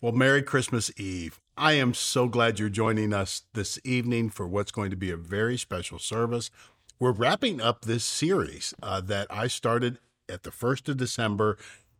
Well, 0.00 0.12
Merry 0.12 0.42
Christmas 0.42 0.90
Eve. 0.98 1.40
I 1.56 1.74
am 1.74 1.94
so 1.94 2.26
glad 2.28 2.58
you're 2.58 2.68
joining 2.68 3.14
us 3.14 3.42
this 3.54 3.78
evening 3.84 4.28
for 4.28 4.46
what's 4.46 4.72
going 4.72 4.90
to 4.90 4.96
be 4.96 5.10
a 5.10 5.16
very 5.16 5.56
special 5.56 5.98
service. 5.98 6.50
We're 6.98 7.12
wrapping 7.12 7.60
up 7.60 7.82
this 7.82 8.04
series 8.04 8.74
uh, 8.82 9.00
that 9.02 9.28
I 9.30 9.46
started 9.46 9.98
at 10.28 10.42
the 10.42 10.50
1st 10.50 10.88
of 10.90 10.96
December, 10.96 11.56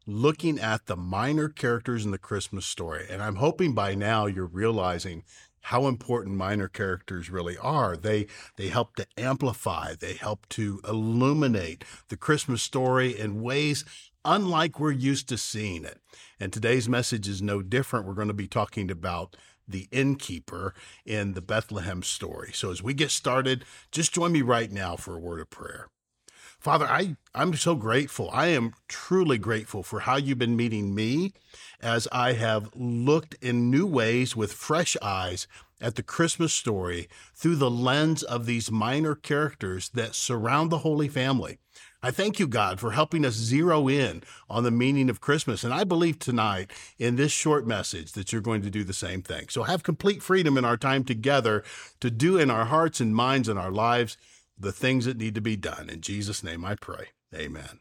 looking 0.06 0.58
at 0.58 0.86
the 0.86 0.96
minor 0.96 1.48
characters 1.48 2.04
in 2.04 2.10
the 2.10 2.18
Christmas 2.18 2.66
story. 2.66 3.06
And 3.08 3.22
I'm 3.22 3.36
hoping 3.36 3.74
by 3.74 3.94
now 3.94 4.26
you're 4.26 4.44
realizing 4.44 5.22
how 5.60 5.86
important 5.86 6.36
minor 6.36 6.68
characters 6.68 7.30
really 7.30 7.56
are. 7.56 7.96
They 7.96 8.26
they 8.56 8.68
help 8.68 8.96
to 8.96 9.06
amplify, 9.16 9.94
they 9.94 10.14
help 10.14 10.46
to 10.50 10.80
illuminate 10.86 11.84
the 12.08 12.18
Christmas 12.18 12.62
story 12.62 13.18
in 13.18 13.40
ways 13.40 13.84
unlike 14.24 14.78
we're 14.78 14.90
used 14.90 15.28
to 15.28 15.38
seeing 15.38 15.84
it. 15.84 16.00
And 16.40 16.52
today's 16.52 16.88
message 16.88 17.28
is 17.28 17.42
no 17.42 17.62
different. 17.62 18.06
We're 18.06 18.14
going 18.14 18.28
to 18.28 18.34
be 18.34 18.48
talking 18.48 18.90
about 18.90 19.36
the 19.66 19.88
innkeeper 19.90 20.74
in 21.04 21.32
the 21.32 21.40
Bethlehem 21.40 22.02
story. 22.02 22.52
So 22.52 22.70
as 22.70 22.82
we 22.82 22.94
get 22.94 23.10
started, 23.10 23.64
just 23.90 24.12
join 24.12 24.32
me 24.32 24.42
right 24.42 24.70
now 24.70 24.96
for 24.96 25.16
a 25.16 25.20
word 25.20 25.40
of 25.40 25.50
prayer. 25.50 25.88
Father, 26.58 26.86
I, 26.86 27.16
I'm 27.34 27.54
so 27.54 27.74
grateful. 27.74 28.30
I 28.32 28.46
am 28.46 28.72
truly 28.88 29.36
grateful 29.36 29.82
for 29.82 30.00
how 30.00 30.16
you've 30.16 30.38
been 30.38 30.56
meeting 30.56 30.94
me 30.94 31.34
as 31.80 32.08
I 32.10 32.32
have 32.32 32.70
looked 32.74 33.34
in 33.42 33.70
new 33.70 33.86
ways 33.86 34.34
with 34.34 34.52
fresh 34.52 34.96
eyes 35.02 35.46
at 35.78 35.96
the 35.96 36.02
Christmas 36.02 36.54
story 36.54 37.08
through 37.34 37.56
the 37.56 37.70
lens 37.70 38.22
of 38.22 38.46
these 38.46 38.70
minor 38.70 39.14
characters 39.14 39.90
that 39.90 40.14
surround 40.14 40.70
the 40.70 40.78
Holy 40.78 41.08
Family. 41.08 41.58
I 42.04 42.10
thank 42.10 42.38
you, 42.38 42.46
God, 42.46 42.80
for 42.80 42.90
helping 42.90 43.24
us 43.24 43.32
zero 43.32 43.88
in 43.88 44.24
on 44.50 44.62
the 44.62 44.70
meaning 44.70 45.08
of 45.08 45.22
Christmas. 45.22 45.64
And 45.64 45.72
I 45.72 45.84
believe 45.84 46.18
tonight 46.18 46.70
in 46.98 47.16
this 47.16 47.32
short 47.32 47.66
message 47.66 48.12
that 48.12 48.30
you're 48.30 48.42
going 48.42 48.60
to 48.60 48.68
do 48.68 48.84
the 48.84 48.92
same 48.92 49.22
thing. 49.22 49.48
So 49.48 49.62
have 49.62 49.82
complete 49.82 50.22
freedom 50.22 50.58
in 50.58 50.66
our 50.66 50.76
time 50.76 51.04
together 51.04 51.64
to 52.00 52.10
do 52.10 52.36
in 52.36 52.50
our 52.50 52.66
hearts 52.66 53.00
and 53.00 53.16
minds 53.16 53.48
and 53.48 53.58
our 53.58 53.70
lives 53.70 54.18
the 54.58 54.70
things 54.70 55.06
that 55.06 55.16
need 55.16 55.34
to 55.36 55.40
be 55.40 55.56
done. 55.56 55.88
In 55.88 56.02
Jesus' 56.02 56.44
name 56.44 56.62
I 56.62 56.74
pray. 56.74 57.06
Amen. 57.34 57.80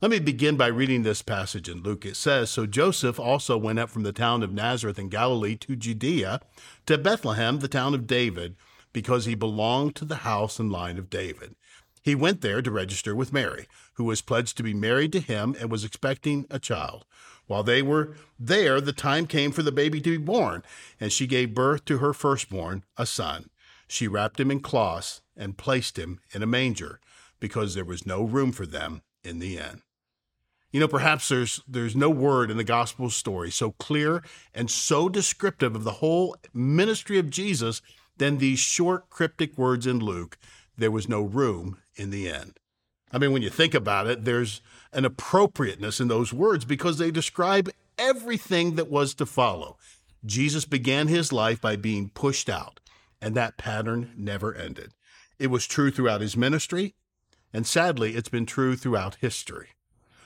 Let 0.00 0.12
me 0.12 0.20
begin 0.20 0.56
by 0.56 0.68
reading 0.68 1.02
this 1.02 1.20
passage 1.20 1.68
in 1.68 1.82
Luke. 1.82 2.06
It 2.06 2.14
says 2.14 2.50
So 2.50 2.66
Joseph 2.66 3.18
also 3.18 3.58
went 3.58 3.80
up 3.80 3.90
from 3.90 4.04
the 4.04 4.12
town 4.12 4.44
of 4.44 4.52
Nazareth 4.52 4.96
in 4.96 5.08
Galilee 5.08 5.56
to 5.56 5.74
Judea, 5.74 6.40
to 6.86 6.96
Bethlehem, 6.96 7.58
the 7.58 7.66
town 7.66 7.94
of 7.94 8.06
David, 8.06 8.54
because 8.92 9.24
he 9.24 9.34
belonged 9.34 9.96
to 9.96 10.04
the 10.04 10.16
house 10.16 10.60
and 10.60 10.70
line 10.70 10.98
of 10.98 11.10
David. 11.10 11.56
He 12.02 12.14
went 12.14 12.40
there 12.40 12.62
to 12.62 12.70
register 12.70 13.14
with 13.14 13.32
Mary, 13.32 13.66
who 13.94 14.04
was 14.04 14.22
pledged 14.22 14.56
to 14.56 14.62
be 14.62 14.72
married 14.72 15.12
to 15.12 15.20
him 15.20 15.54
and 15.58 15.70
was 15.70 15.84
expecting 15.84 16.46
a 16.50 16.58
child. 16.58 17.04
While 17.46 17.62
they 17.62 17.82
were 17.82 18.16
there, 18.38 18.80
the 18.80 18.92
time 18.92 19.26
came 19.26 19.52
for 19.52 19.62
the 19.62 19.72
baby 19.72 20.00
to 20.00 20.18
be 20.18 20.24
born, 20.24 20.62
and 20.98 21.12
she 21.12 21.26
gave 21.26 21.54
birth 21.54 21.84
to 21.86 21.98
her 21.98 22.12
firstborn, 22.12 22.84
a 22.96 23.04
son. 23.04 23.50
She 23.86 24.08
wrapped 24.08 24.40
him 24.40 24.50
in 24.50 24.60
cloths 24.60 25.20
and 25.36 25.58
placed 25.58 25.98
him 25.98 26.20
in 26.32 26.42
a 26.42 26.46
manger, 26.46 27.00
because 27.38 27.74
there 27.74 27.84
was 27.84 28.06
no 28.06 28.22
room 28.22 28.52
for 28.52 28.66
them 28.66 29.02
in 29.24 29.38
the 29.38 29.58
inn. 29.58 29.82
You 30.70 30.78
know, 30.78 30.88
perhaps 30.88 31.28
there's 31.28 31.60
there's 31.66 31.96
no 31.96 32.08
word 32.08 32.50
in 32.50 32.56
the 32.56 32.64
gospel 32.64 33.10
story 33.10 33.50
so 33.50 33.72
clear 33.72 34.22
and 34.54 34.70
so 34.70 35.08
descriptive 35.08 35.74
of 35.74 35.82
the 35.82 35.94
whole 35.94 36.36
ministry 36.54 37.18
of 37.18 37.28
Jesus 37.28 37.82
than 38.18 38.38
these 38.38 38.60
short 38.60 39.10
cryptic 39.10 39.58
words 39.58 39.86
in 39.86 39.98
Luke 39.98 40.38
there 40.80 40.90
was 40.90 41.08
no 41.08 41.22
room 41.22 41.76
in 42.00 42.10
the 42.10 42.28
end. 42.28 42.58
I 43.12 43.18
mean, 43.18 43.32
when 43.32 43.42
you 43.42 43.50
think 43.50 43.74
about 43.74 44.06
it, 44.06 44.24
there's 44.24 44.62
an 44.92 45.04
appropriateness 45.04 46.00
in 46.00 46.08
those 46.08 46.32
words 46.32 46.64
because 46.64 46.98
they 46.98 47.10
describe 47.10 47.68
everything 47.98 48.76
that 48.76 48.90
was 48.90 49.14
to 49.14 49.26
follow. 49.26 49.76
Jesus 50.24 50.64
began 50.64 51.08
his 51.08 51.32
life 51.32 51.60
by 51.60 51.76
being 51.76 52.08
pushed 52.08 52.48
out, 52.48 52.80
and 53.20 53.34
that 53.34 53.58
pattern 53.58 54.12
never 54.16 54.54
ended. 54.54 54.92
It 55.38 55.48
was 55.48 55.66
true 55.66 55.90
throughout 55.90 56.20
his 56.20 56.36
ministry, 56.36 56.94
and 57.52 57.66
sadly, 57.66 58.14
it's 58.14 58.28
been 58.28 58.46
true 58.46 58.76
throughout 58.76 59.16
history. 59.16 59.70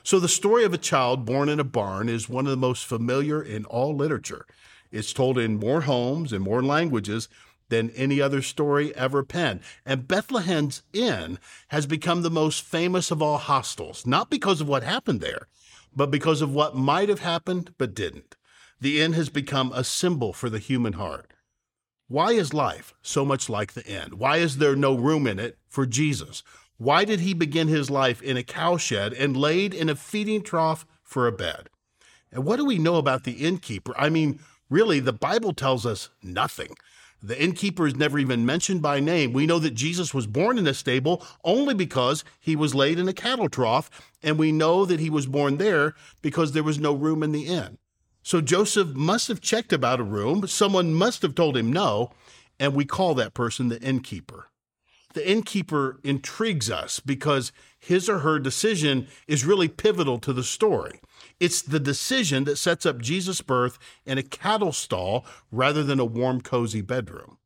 So, 0.03 0.21
the 0.21 0.29
story 0.29 0.65
of 0.65 0.75
a 0.75 0.79
child 0.79 1.25
born 1.25 1.49
in 1.49 1.59
a 1.59 1.65
barn 1.65 2.09
is 2.11 2.29
one 2.29 2.45
of 2.45 2.51
the 2.51 2.57
most 2.57 2.85
familiar 2.85 3.43
in 3.43 3.65
all 3.65 3.97
literature. 3.97 4.45
It's 4.93 5.15
told 5.15 5.39
in 5.39 5.59
more 5.59 5.83
homes 5.83 6.33
and 6.33 6.45
more 6.45 6.63
languages 6.63 7.29
than 7.69 7.91
any 7.91 8.21
other 8.21 8.43
story 8.43 8.95
ever 8.95 9.23
penned. 9.23 9.61
And 9.85 10.09
Bethlehem's 10.09 10.83
Inn 10.93 11.39
has 11.69 11.87
become 11.87 12.23
the 12.23 12.31
most 12.31 12.63
famous 12.63 13.11
of 13.11 13.23
all 13.23 13.39
hostels, 13.39 14.07
not 14.07 14.31
because 14.31 14.61
of 14.61 14.69
what 14.69 14.83
happened 14.83 15.21
there, 15.21 15.49
but 15.95 16.11
because 16.11 16.43
of 16.43 16.53
what 16.53 16.77
might 16.77 17.09
have 17.09 17.21
happened 17.21 17.75
but 17.79 17.95
didn't. 17.95 18.37
The 18.81 19.01
inn 19.01 19.13
has 19.15 19.29
become 19.29 19.73
a 19.73 19.85
symbol 19.85 20.33
for 20.33 20.51
the 20.51 20.59
human 20.59 20.95
heart. 20.95 21.33
Why 22.09 22.33
is 22.33 22.53
life 22.53 22.93
so 23.01 23.25
much 23.25 23.49
like 23.49 23.73
the 23.73 23.87
inn? 23.87 24.19
Why 24.19 24.39
is 24.39 24.59
there 24.59 24.77
no 24.77 24.95
room 24.95 25.27
in 25.27 25.39
it 25.39 25.59
for 25.69 25.87
Jesus? 25.87 26.43
Why 26.77 27.05
did 27.05 27.21
he 27.21 27.33
begin 27.33 27.69
his 27.69 27.89
life 27.89 28.21
in 28.21 28.37
a 28.37 28.43
cowshed 28.43 28.93
and 28.93 29.37
laid 29.37 29.73
in 29.73 29.89
a 29.89 29.97
feeding 29.97 30.43
trough 30.43 30.85
for 31.03 31.27
a 31.27 31.33
bed? 31.33 31.71
And 32.31 32.45
what 32.45 32.57
do 32.57 32.65
we 32.65 32.79
know 32.79 32.97
about 32.97 33.25
the 33.25 33.33
innkeeper? 33.33 33.95
I 33.97 34.11
mean, 34.11 34.41
really, 34.69 35.01
the 35.01 35.13
Bible 35.13 35.55
tells 35.55 35.87
us 35.87 36.11
nothing. 36.23 36.75
The 37.23 37.41
innkeeper 37.43 37.87
is 37.87 37.97
never 37.97 38.19
even 38.19 38.45
mentioned 38.45 38.83
by 38.83 39.01
name. 39.01 39.33
We 39.33 39.47
know 39.47 39.59
that 39.59 39.75
Jesus 39.75 40.13
was 40.13 40.27
born 40.27 40.59
in 40.59 40.67
a 40.67 40.75
stable 40.75 41.25
only 41.43 41.75
because 41.75 42.25
he 42.39 42.55
was 42.55 42.75
laid 42.75 42.99
in 42.99 43.09
a 43.09 43.15
cattle 43.15 43.49
trough, 43.49 43.91
and 44.23 44.39
we 44.39 44.53
know 44.53 44.85
that 44.85 45.01
he 45.01 45.09
was 45.09 45.27
born 45.27 45.57
there 45.57 45.95
because 46.21 46.53
there 46.53 46.63
was 46.63 46.79
no 46.79 46.93
room 46.93 47.23
in 47.23 47.33
the 47.33 47.47
inn. 47.47 47.79
So 48.23 48.41
Joseph 48.41 48.89
must 48.95 49.29
have 49.29 49.41
checked 49.41 49.73
about 49.73 50.01
a 50.01 50.05
room, 50.05 50.47
someone 50.47 50.95
must 50.95 51.23
have 51.23 51.35
told 51.35 51.57
him 51.57 51.73
no, 51.73 52.11
and 52.59 52.75
we 52.75 52.85
call 52.85 53.15
that 53.15 53.35
person 53.35 53.69
the 53.69 53.81
innkeeper. 53.81 54.49
The 55.15 55.29
innkeeper 55.29 56.01
intrigues 56.03 56.71
us 56.71 57.01
because 57.01 57.53
his 57.79 58.09
or 58.09 58.19
her 58.19 58.39
decision 58.39 59.07
is 59.27 59.45
really 59.45 59.69
pivotal 59.69 60.19
to 60.19 60.33
the 60.33 60.43
story. 60.43 61.01
It's 61.41 61.63
the 61.63 61.81
decision 61.81 62.45
that 62.45 62.57
sets 62.57 62.85
up 62.85 63.01
Jesus' 63.01 63.41
birth 63.41 63.79
in 64.05 64.19
a 64.19 64.23
cattle 64.23 64.73
stall 64.73 65.25
rather 65.53 65.83
than 65.83 66.01
a 66.01 66.05
warm, 66.05 66.41
cozy 66.41 66.81
bedroom. 66.81 67.39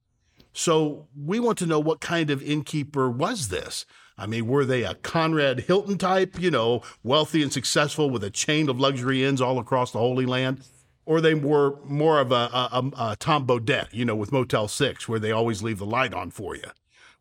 So 0.52 1.08
we 1.14 1.38
want 1.38 1.58
to 1.58 1.66
know 1.66 1.78
what 1.78 2.00
kind 2.00 2.30
of 2.30 2.42
innkeeper 2.42 3.10
was 3.10 3.48
this? 3.48 3.84
I 4.16 4.26
mean, 4.26 4.46
were 4.48 4.64
they 4.64 4.82
a 4.82 4.94
Conrad 4.94 5.60
Hilton 5.60 5.98
type, 5.98 6.40
you 6.40 6.50
know, 6.50 6.82
wealthy 7.04 7.42
and 7.42 7.52
successful 7.52 8.10
with 8.10 8.24
a 8.24 8.30
chain 8.30 8.68
of 8.68 8.80
luxury 8.80 9.24
inns 9.24 9.40
all 9.40 9.58
across 9.58 9.92
the 9.92 10.00
Holy 10.00 10.26
Land? 10.26 10.62
Or 11.04 11.20
they 11.20 11.34
were 11.34 11.78
more 11.84 12.18
of 12.18 12.32
a, 12.32 12.50
a, 12.52 12.90
a, 12.98 13.16
Tom 13.18 13.46
Bodett, 13.46 13.88
you 13.92 14.04
know, 14.04 14.16
with 14.16 14.32
Motel 14.32 14.68
6, 14.68 15.08
where 15.08 15.18
they 15.20 15.32
always 15.32 15.62
leave 15.62 15.78
the 15.78 15.86
light 15.86 16.12
on 16.12 16.30
for 16.30 16.56
you? 16.56 16.64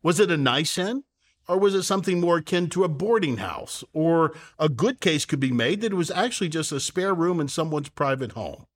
Was 0.02 0.20
it 0.20 0.30
a 0.30 0.36
nice 0.36 0.78
inn? 0.78 1.04
Or 1.48 1.58
was 1.58 1.74
it 1.74 1.84
something 1.84 2.20
more 2.20 2.38
akin 2.38 2.68
to 2.70 2.84
a 2.84 2.88
boarding 2.88 3.38
house? 3.38 3.82
Or 3.94 4.34
a 4.58 4.68
good 4.68 5.00
case 5.00 5.24
could 5.24 5.40
be 5.40 5.50
made 5.50 5.80
that 5.80 5.92
it 5.92 5.96
was 5.96 6.10
actually 6.10 6.50
just 6.50 6.72
a 6.72 6.80
spare 6.80 7.14
room 7.14 7.40
in 7.40 7.48
someone's 7.48 7.88
private 7.88 8.32
home. 8.32 8.66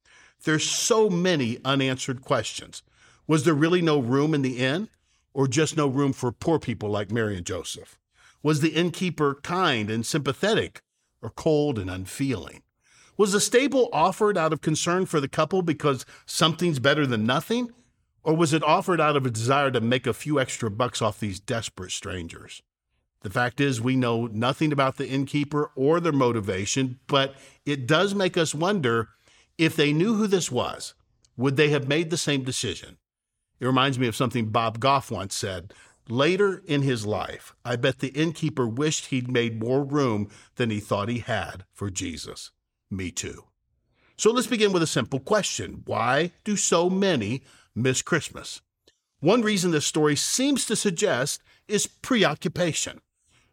There's 0.45 0.69
so 0.69 1.11
many 1.11 1.59
unanswered 1.65 2.23
questions. 2.23 2.83
Was 3.27 3.45
there 3.45 3.55
really 3.55 3.83
no 3.83 3.99
room 3.99 4.35
in 4.35 4.43
the 4.43 4.59
inn? 4.59 4.89
Or 5.35 5.47
just 5.47 5.77
no 5.77 5.87
room 5.87 6.13
for 6.13 6.33
poor 6.33 6.59
people 6.59 6.91
like 6.91 7.11
Mary 7.11 7.37
and 7.37 7.47
Joseph? 7.47 7.99
Was 8.43 8.61
the 8.61 8.71
innkeeper 8.71 9.37
kind 9.43 9.91
and 9.91 10.05
sympathetic 10.05 10.83
or 11.23 11.31
cold 11.31 11.79
and 11.79 11.89
unfeeling? 11.89 12.63
Was 13.17 13.33
the 13.33 13.41
stable 13.41 13.89
offered 13.93 14.37
out 14.37 14.53
of 14.53 14.63
concern 14.63 15.07
for 15.07 15.21
the 15.21 15.29
couple 15.29 15.63
because 15.63 16.05
something's 16.27 16.79
better 16.79 17.07
than 17.07 17.25
nothing? 17.25 17.71
Or 18.23 18.37
was 18.37 18.53
it 18.53 18.63
offered 18.63 19.01
out 19.01 19.17
of 19.17 19.27
a 19.27 19.31
desire 19.31 19.71
to 19.71 19.81
make 19.81 20.07
a 20.07 20.15
few 20.15 20.39
extra 20.39 20.71
bucks 20.71 21.03
off 21.03 21.19
these 21.19 21.41
desperate 21.41 21.91
strangers? 21.91 22.63
The 23.23 23.31
fact 23.31 23.61
is, 23.61 23.81
we 23.81 23.97
know 23.97 24.27
nothing 24.27 24.73
about 24.73 24.97
the 24.97 25.09
innkeeper 25.09 25.71
or 25.77 26.01
their 26.01 26.13
motivation, 26.13 26.99
but 27.07 27.35
it 27.65 27.87
does 27.87 28.15
make 28.15 28.37
us 28.37 28.55
wonder 28.55 29.11
if 29.59 29.77
they 29.77 29.93
knew 29.93 30.15
who 30.15 30.27
this 30.27 30.51
was, 30.51 30.95
would 31.37 31.57
they 31.57 31.71
have 31.71 31.89
made 31.89 32.11
the 32.11 32.17
same 32.17 32.43
decision? 32.43 32.99
It 33.61 33.67
reminds 33.67 33.99
me 33.99 34.09
of 34.09 34.17
something 34.17 34.47
Bob 34.47 34.81
Goff 34.81 35.11
once 35.11 35.35
said. 35.35 35.73
Later 36.09 36.63
in 36.67 36.83
his 36.83 37.07
life, 37.07 37.55
I 37.65 37.77
bet 37.77 38.01
the 38.01 38.09
innkeeper 38.09 38.67
wished 38.67 39.07
he'd 39.07 39.31
made 39.31 39.63
more 39.63 39.85
room 39.85 40.29
than 40.57 40.71
he 40.71 40.81
thought 40.81 41.09
he 41.09 41.21
had 41.21 41.65
for 41.73 41.91
Jesus. 41.91 42.51
Me 42.91 43.13
too. 43.13 43.45
So 44.17 44.33
let's 44.33 44.49
begin 44.49 44.73
with 44.73 44.83
a 44.83 44.87
simple 44.89 45.21
question 45.21 45.83
Why 45.87 46.33
do 46.45 46.57
so 46.57 46.91
many 46.91 47.43
miss 47.75 48.03
Christmas. 48.03 48.61
One 49.21 49.43
reason 49.43 49.71
this 49.71 49.87
story 49.87 50.17
seems 50.17 50.67
to 50.67 50.77
suggest 50.77 51.41
is 51.69 51.87
preoccupation. 51.87 53.01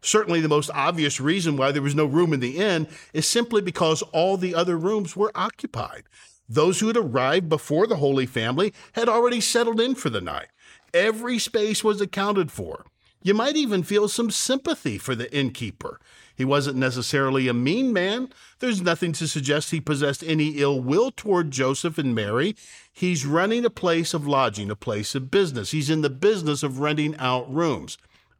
Certainly, 0.02 0.40
the 0.40 0.48
most 0.48 0.70
obvious 0.74 1.20
reason 1.20 1.56
why 1.56 1.72
there 1.72 1.82
was 1.82 1.94
no 1.94 2.06
room 2.06 2.32
in 2.32 2.40
the 2.40 2.56
inn 2.56 2.88
is 3.12 3.28
simply 3.28 3.60
because 3.60 4.02
all 4.12 4.36
the 4.36 4.54
other 4.54 4.76
rooms 4.76 5.14
were 5.14 5.30
occupied. 5.34 6.04
Those 6.48 6.80
who 6.80 6.88
had 6.88 6.96
arrived 6.96 7.48
before 7.48 7.86
the 7.86 7.96
Holy 7.96 8.26
Family 8.26 8.72
had 8.94 9.08
already 9.08 9.40
settled 9.40 9.80
in 9.80 9.94
for 9.94 10.10
the 10.10 10.20
night. 10.20 10.48
Every 10.92 11.38
space 11.38 11.84
was 11.84 12.00
accounted 12.00 12.50
for. 12.50 12.86
You 13.22 13.34
might 13.34 13.56
even 13.56 13.82
feel 13.82 14.08
some 14.08 14.30
sympathy 14.30 14.96
for 14.96 15.14
the 15.14 15.32
innkeeper. 15.36 16.00
He 16.34 16.44
wasn't 16.46 16.78
necessarily 16.78 17.48
a 17.48 17.54
mean 17.54 17.92
man. 17.92 18.30
There's 18.60 18.80
nothing 18.80 19.12
to 19.12 19.28
suggest 19.28 19.70
he 19.70 19.80
possessed 19.80 20.24
any 20.24 20.52
ill 20.52 20.80
will 20.80 21.10
toward 21.10 21.50
Joseph 21.50 21.98
and 21.98 22.14
Mary. 22.14 22.56
He's 23.00 23.24
running 23.24 23.64
a 23.64 23.70
place 23.70 24.12
of 24.12 24.26
lodging, 24.26 24.70
a 24.70 24.76
place 24.76 25.14
of 25.14 25.30
business. 25.30 25.70
He's 25.70 25.88
in 25.88 26.02
the 26.02 26.10
business 26.10 26.62
of 26.62 26.80
renting 26.80 27.16
out 27.16 27.50
rooms. 27.50 27.96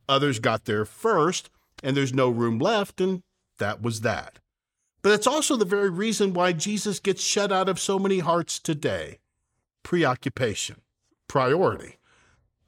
Others 0.06 0.38
got 0.38 0.66
there 0.66 0.84
first, 0.84 1.48
and 1.82 1.96
there's 1.96 2.12
no 2.12 2.28
room 2.28 2.58
left, 2.58 3.00
and 3.00 3.22
that 3.56 3.80
was 3.80 4.02
that. 4.02 4.38
But 5.00 5.12
it's 5.12 5.26
also 5.26 5.56
the 5.56 5.64
very 5.64 5.88
reason 5.88 6.34
why 6.34 6.52
Jesus 6.52 7.00
gets 7.00 7.22
shut 7.22 7.50
out 7.50 7.70
of 7.70 7.80
so 7.80 7.98
many 7.98 8.18
hearts 8.18 8.58
today 8.58 9.20
preoccupation, 9.82 10.82
priority. 11.26 11.96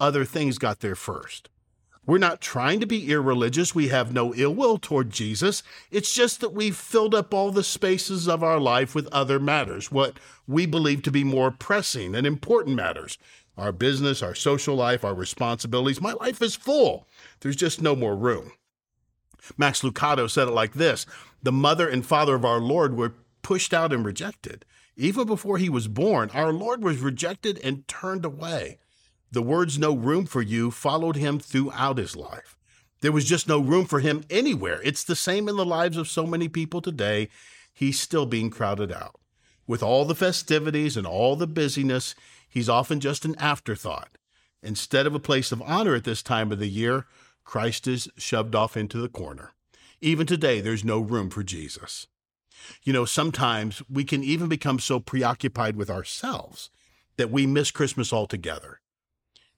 Other 0.00 0.24
things 0.24 0.56
got 0.56 0.80
there 0.80 0.94
first. 0.94 1.50
We're 2.04 2.18
not 2.18 2.40
trying 2.40 2.80
to 2.80 2.86
be 2.86 3.12
irreligious. 3.12 3.76
We 3.76 3.88
have 3.88 4.12
no 4.12 4.34
ill 4.34 4.54
will 4.54 4.76
toward 4.76 5.10
Jesus. 5.10 5.62
It's 5.92 6.12
just 6.12 6.40
that 6.40 6.52
we've 6.52 6.76
filled 6.76 7.14
up 7.14 7.32
all 7.32 7.52
the 7.52 7.62
spaces 7.62 8.28
of 8.28 8.42
our 8.42 8.58
life 8.58 8.92
with 8.92 9.06
other 9.12 9.38
matters, 9.38 9.92
what 9.92 10.18
we 10.48 10.66
believe 10.66 11.02
to 11.02 11.12
be 11.12 11.22
more 11.22 11.52
pressing 11.52 12.16
and 12.16 12.26
important 12.26 12.74
matters. 12.74 13.18
Our 13.56 13.70
business, 13.70 14.20
our 14.20 14.34
social 14.34 14.74
life, 14.74 15.04
our 15.04 15.14
responsibilities. 15.14 16.00
My 16.00 16.14
life 16.14 16.42
is 16.42 16.56
full. 16.56 17.06
There's 17.40 17.54
just 17.54 17.80
no 17.80 17.94
more 17.94 18.16
room. 18.16 18.52
Max 19.56 19.82
Lucado 19.82 20.28
said 20.28 20.48
it 20.48 20.52
like 20.52 20.72
this 20.72 21.06
The 21.42 21.52
mother 21.52 21.88
and 21.88 22.04
father 22.04 22.34
of 22.34 22.44
our 22.44 22.60
Lord 22.60 22.96
were 22.96 23.14
pushed 23.42 23.72
out 23.72 23.92
and 23.92 24.04
rejected. 24.04 24.64
Even 24.96 25.26
before 25.26 25.58
he 25.58 25.68
was 25.68 25.86
born, 25.86 26.30
our 26.34 26.52
Lord 26.52 26.82
was 26.82 26.98
rejected 26.98 27.60
and 27.62 27.86
turned 27.86 28.24
away. 28.24 28.78
The 29.32 29.42
words 29.42 29.78
no 29.78 29.96
room 29.96 30.26
for 30.26 30.42
you 30.42 30.70
followed 30.70 31.16
him 31.16 31.38
throughout 31.38 31.96
his 31.96 32.14
life. 32.14 32.58
There 33.00 33.12
was 33.12 33.24
just 33.24 33.48
no 33.48 33.58
room 33.58 33.86
for 33.86 34.00
him 34.00 34.24
anywhere. 34.28 34.82
It's 34.84 35.02
the 35.02 35.16
same 35.16 35.48
in 35.48 35.56
the 35.56 35.64
lives 35.64 35.96
of 35.96 36.06
so 36.06 36.26
many 36.26 36.48
people 36.48 36.82
today. 36.82 37.30
He's 37.72 37.98
still 37.98 38.26
being 38.26 38.50
crowded 38.50 38.92
out. 38.92 39.18
With 39.66 39.82
all 39.82 40.04
the 40.04 40.14
festivities 40.14 40.98
and 40.98 41.06
all 41.06 41.34
the 41.34 41.46
busyness, 41.46 42.14
he's 42.46 42.68
often 42.68 43.00
just 43.00 43.24
an 43.24 43.34
afterthought. 43.36 44.18
Instead 44.62 45.06
of 45.06 45.14
a 45.14 45.20
place 45.20 45.50
of 45.50 45.62
honor 45.62 45.94
at 45.94 46.04
this 46.04 46.22
time 46.22 46.52
of 46.52 46.58
the 46.58 46.68
year, 46.68 47.06
Christ 47.42 47.88
is 47.88 48.10
shoved 48.18 48.54
off 48.54 48.76
into 48.76 49.00
the 49.00 49.08
corner. 49.08 49.52
Even 50.02 50.26
today, 50.26 50.60
there's 50.60 50.84
no 50.84 51.00
room 51.00 51.30
for 51.30 51.42
Jesus. 51.42 52.06
You 52.82 52.92
know, 52.92 53.06
sometimes 53.06 53.82
we 53.88 54.04
can 54.04 54.22
even 54.22 54.48
become 54.48 54.78
so 54.78 55.00
preoccupied 55.00 55.74
with 55.74 55.88
ourselves 55.88 56.68
that 57.16 57.30
we 57.30 57.46
miss 57.46 57.70
Christmas 57.70 58.12
altogether. 58.12 58.81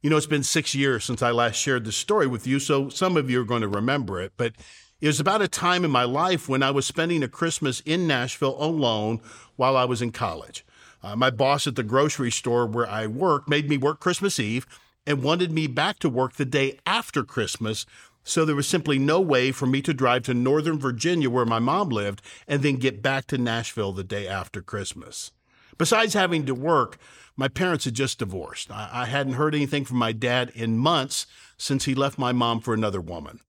You 0.04 0.10
know, 0.10 0.18
it's 0.18 0.26
been 0.26 0.42
six 0.42 0.74
years 0.74 1.02
since 1.02 1.22
I 1.22 1.30
last 1.30 1.56
shared 1.56 1.86
this 1.86 1.96
story 1.96 2.26
with 2.26 2.46
you, 2.46 2.58
so 2.58 2.90
some 2.90 3.16
of 3.16 3.30
you 3.30 3.40
are 3.40 3.44
going 3.46 3.62
to 3.62 3.68
remember 3.68 4.20
it. 4.20 4.34
But 4.36 4.52
it 5.00 5.06
was 5.06 5.18
about 5.18 5.40
a 5.40 5.48
time 5.48 5.82
in 5.82 5.90
my 5.90 6.04
life 6.04 6.46
when 6.46 6.62
I 6.62 6.72
was 6.72 6.84
spending 6.84 7.22
a 7.22 7.26
Christmas 7.26 7.80
in 7.86 8.06
Nashville 8.06 8.62
alone 8.62 9.22
while 9.56 9.78
I 9.78 9.86
was 9.86 10.02
in 10.02 10.12
college. 10.12 10.62
Uh, 11.02 11.16
my 11.16 11.30
boss 11.30 11.66
at 11.66 11.74
the 11.74 11.82
grocery 11.82 12.30
store 12.30 12.66
where 12.66 12.86
I 12.86 13.06
work 13.06 13.48
made 13.48 13.70
me 13.70 13.78
work 13.78 13.98
Christmas 13.98 14.38
Eve 14.38 14.66
and 15.06 15.22
wanted 15.22 15.50
me 15.50 15.66
back 15.66 16.00
to 16.00 16.10
work 16.10 16.34
the 16.34 16.44
day 16.44 16.78
after 16.84 17.24
Christmas. 17.24 17.86
So 18.24 18.44
there 18.44 18.54
was 18.54 18.68
simply 18.68 18.98
no 18.98 19.22
way 19.22 19.52
for 19.52 19.64
me 19.64 19.80
to 19.80 19.94
drive 19.94 20.24
to 20.24 20.34
Northern 20.34 20.78
Virginia, 20.78 21.30
where 21.30 21.46
my 21.46 21.60
mom 21.60 21.88
lived, 21.88 22.20
and 22.46 22.62
then 22.62 22.76
get 22.76 23.00
back 23.00 23.26
to 23.28 23.38
Nashville 23.38 23.92
the 23.92 24.04
day 24.04 24.28
after 24.28 24.60
Christmas. 24.60 25.30
Besides 25.78 26.14
having 26.14 26.46
to 26.46 26.54
work, 26.54 26.98
my 27.36 27.48
parents 27.48 27.84
had 27.84 27.94
just 27.94 28.18
divorced. 28.18 28.70
I, 28.70 28.88
I 28.92 29.04
hadn't 29.06 29.34
heard 29.34 29.54
anything 29.54 29.84
from 29.84 29.96
my 29.96 30.12
dad 30.12 30.50
in 30.54 30.78
months 30.78 31.26
since 31.56 31.84
he 31.84 31.94
left 31.94 32.18
my 32.18 32.32
mom 32.32 32.60
for 32.60 32.74
another 32.74 33.00
woman. 33.00 33.40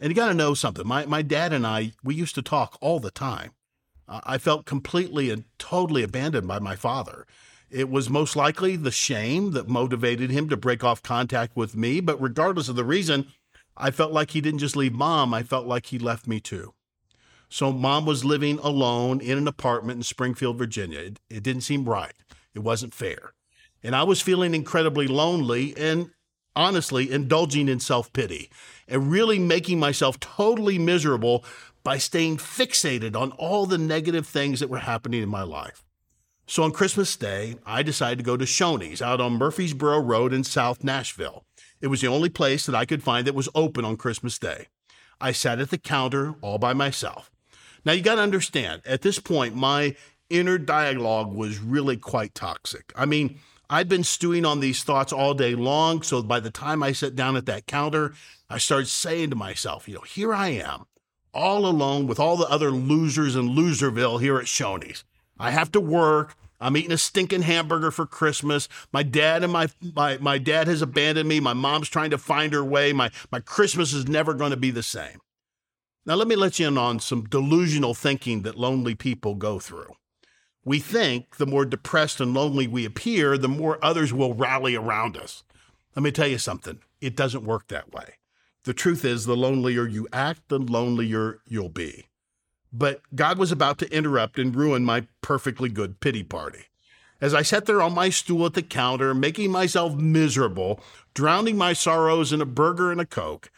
And 0.00 0.10
you 0.10 0.14
got 0.14 0.28
to 0.28 0.34
know 0.34 0.54
something. 0.54 0.86
My, 0.86 1.06
my 1.06 1.22
dad 1.22 1.52
and 1.52 1.66
I, 1.66 1.92
we 2.02 2.14
used 2.14 2.34
to 2.36 2.42
talk 2.42 2.78
all 2.80 3.00
the 3.00 3.10
time. 3.10 3.52
Uh, 4.06 4.20
I 4.24 4.38
felt 4.38 4.64
completely 4.64 5.30
and 5.30 5.44
totally 5.58 6.02
abandoned 6.02 6.48
by 6.48 6.58
my 6.58 6.76
father. 6.76 7.26
It 7.70 7.90
was 7.90 8.08
most 8.08 8.34
likely 8.34 8.76
the 8.76 8.90
shame 8.90 9.52
that 9.52 9.68
motivated 9.68 10.30
him 10.30 10.48
to 10.48 10.56
break 10.56 10.82
off 10.82 11.02
contact 11.02 11.54
with 11.54 11.76
me, 11.76 12.00
but 12.00 12.20
regardless 12.20 12.68
of 12.68 12.76
the 12.76 12.84
reason, 12.84 13.26
I 13.76 13.90
felt 13.90 14.12
like 14.12 14.30
he 14.30 14.40
didn't 14.40 14.60
just 14.60 14.76
leave 14.76 14.94
mom, 14.94 15.34
I 15.34 15.42
felt 15.42 15.66
like 15.66 15.86
he 15.86 15.98
left 15.98 16.26
me 16.26 16.40
too. 16.40 16.72
So 17.48 17.72
mom 17.72 18.04
was 18.04 18.24
living 18.24 18.58
alone 18.58 19.20
in 19.20 19.38
an 19.38 19.48
apartment 19.48 19.98
in 19.98 20.02
Springfield, 20.02 20.58
Virginia. 20.58 21.00
It, 21.00 21.20
it 21.30 21.42
didn't 21.42 21.62
seem 21.62 21.88
right. 21.88 22.12
It 22.54 22.60
wasn't 22.60 22.94
fair. 22.94 23.32
And 23.82 23.94
I 23.94 24.02
was 24.02 24.20
feeling 24.20 24.54
incredibly 24.54 25.06
lonely 25.06 25.76
and 25.76 26.10
honestly 26.54 27.10
indulging 27.10 27.68
in 27.68 27.80
self 27.80 28.12
pity 28.12 28.50
and 28.86 29.10
really 29.10 29.38
making 29.38 29.78
myself 29.78 30.18
totally 30.20 30.78
miserable 30.78 31.44
by 31.84 31.96
staying 31.96 32.36
fixated 32.36 33.16
on 33.16 33.32
all 33.32 33.64
the 33.64 33.78
negative 33.78 34.26
things 34.26 34.60
that 34.60 34.68
were 34.68 34.78
happening 34.78 35.22
in 35.22 35.28
my 35.28 35.42
life. 35.42 35.84
So 36.46 36.62
on 36.62 36.72
Christmas 36.72 37.14
Day, 37.16 37.56
I 37.64 37.82
decided 37.82 38.18
to 38.18 38.24
go 38.24 38.36
to 38.36 38.44
Shoney's 38.44 39.02
out 39.02 39.20
on 39.20 39.34
Murfreesboro 39.34 40.00
Road 40.00 40.32
in 40.32 40.44
South 40.44 40.82
Nashville. 40.82 41.44
It 41.80 41.88
was 41.88 42.00
the 42.00 42.08
only 42.08 42.30
place 42.30 42.66
that 42.66 42.74
I 42.74 42.84
could 42.84 43.02
find 43.02 43.26
that 43.26 43.34
was 43.34 43.48
open 43.54 43.84
on 43.84 43.96
Christmas 43.96 44.38
Day. 44.38 44.66
I 45.20 45.32
sat 45.32 45.60
at 45.60 45.70
the 45.70 45.78
counter 45.78 46.34
all 46.40 46.58
by 46.58 46.72
myself. 46.72 47.30
Now 47.84 47.92
you 47.92 48.02
got 48.02 48.16
to 48.16 48.22
understand, 48.22 48.82
at 48.84 49.02
this 49.02 49.18
point, 49.18 49.54
my 49.54 49.96
inner 50.30 50.58
dialogue 50.58 51.32
was 51.32 51.58
really 51.58 51.96
quite 51.96 52.34
toxic. 52.34 52.92
I 52.94 53.06
mean, 53.06 53.38
I'd 53.70 53.88
been 53.88 54.04
stewing 54.04 54.44
on 54.44 54.60
these 54.60 54.82
thoughts 54.82 55.12
all 55.12 55.34
day 55.34 55.54
long. 55.54 56.02
So 56.02 56.22
by 56.22 56.40
the 56.40 56.50
time 56.50 56.82
I 56.82 56.92
sat 56.92 57.14
down 57.14 57.36
at 57.36 57.46
that 57.46 57.66
counter, 57.66 58.14
I 58.48 58.58
started 58.58 58.86
saying 58.86 59.30
to 59.30 59.36
myself, 59.36 59.88
you 59.88 59.94
know, 59.94 60.00
here 60.00 60.32
I 60.32 60.48
am, 60.48 60.86
all 61.34 61.66
alone 61.66 62.06
with 62.06 62.18
all 62.18 62.36
the 62.36 62.48
other 62.48 62.70
losers 62.70 63.36
in 63.36 63.50
Loserville 63.50 64.20
here 64.20 64.38
at 64.38 64.46
Shoney's. 64.46 65.04
I 65.38 65.50
have 65.50 65.70
to 65.72 65.80
work. 65.80 66.34
I'm 66.60 66.76
eating 66.76 66.92
a 66.92 66.98
stinking 66.98 67.42
hamburger 67.42 67.90
for 67.90 68.06
Christmas. 68.06 68.68
My 68.92 69.04
dad 69.04 69.44
and 69.44 69.52
my, 69.52 69.68
my 69.94 70.18
my 70.18 70.38
dad 70.38 70.66
has 70.66 70.82
abandoned 70.82 71.28
me. 71.28 71.38
My 71.38 71.52
mom's 71.52 71.88
trying 71.88 72.10
to 72.10 72.18
find 72.18 72.52
her 72.52 72.64
way. 72.64 72.92
My 72.92 73.10
my 73.30 73.38
Christmas 73.38 73.92
is 73.92 74.08
never 74.08 74.34
going 74.34 74.50
to 74.50 74.56
be 74.56 74.72
the 74.72 74.82
same. 74.82 75.20
Now 76.08 76.14
let 76.14 76.26
me 76.26 76.36
let 76.36 76.58
you 76.58 76.66
in 76.66 76.78
on 76.78 77.00
some 77.00 77.24
delusional 77.24 77.92
thinking 77.92 78.40
that 78.40 78.58
lonely 78.58 78.94
people 78.94 79.34
go 79.34 79.58
through. 79.58 79.92
We 80.64 80.78
think 80.78 81.36
the 81.36 81.44
more 81.44 81.66
depressed 81.66 82.18
and 82.18 82.32
lonely 82.32 82.66
we 82.66 82.86
appear, 82.86 83.36
the 83.36 83.46
more 83.46 83.78
others 83.84 84.10
will 84.10 84.32
rally 84.32 84.74
around 84.74 85.18
us. 85.18 85.44
Let 85.94 86.02
me 86.02 86.10
tell 86.10 86.26
you 86.26 86.38
something 86.38 86.78
it 87.02 87.14
doesn't 87.14 87.44
work 87.44 87.68
that 87.68 87.92
way. 87.92 88.14
The 88.64 88.72
truth 88.72 89.04
is, 89.04 89.26
the 89.26 89.36
lonelier 89.36 89.86
you 89.86 90.08
act, 90.10 90.48
the 90.48 90.58
lonelier 90.58 91.40
you'll 91.46 91.68
be. 91.68 92.06
But 92.72 93.02
God 93.14 93.36
was 93.36 93.52
about 93.52 93.76
to 93.80 93.94
interrupt 93.94 94.38
and 94.38 94.56
ruin 94.56 94.86
my 94.86 95.08
perfectly 95.20 95.68
good 95.68 96.00
pity 96.00 96.22
party. 96.22 96.64
As 97.20 97.34
I 97.34 97.42
sat 97.42 97.66
there 97.66 97.82
on 97.82 97.92
my 97.92 98.08
stool 98.08 98.46
at 98.46 98.54
the 98.54 98.62
counter, 98.62 99.12
making 99.12 99.52
myself 99.52 99.94
miserable, 99.94 100.80
drowning 101.12 101.58
my 101.58 101.74
sorrows 101.74 102.32
in 102.32 102.40
a 102.40 102.46
burger 102.46 102.90
and 102.90 103.00
a 103.00 103.06
Coke, 103.06 103.50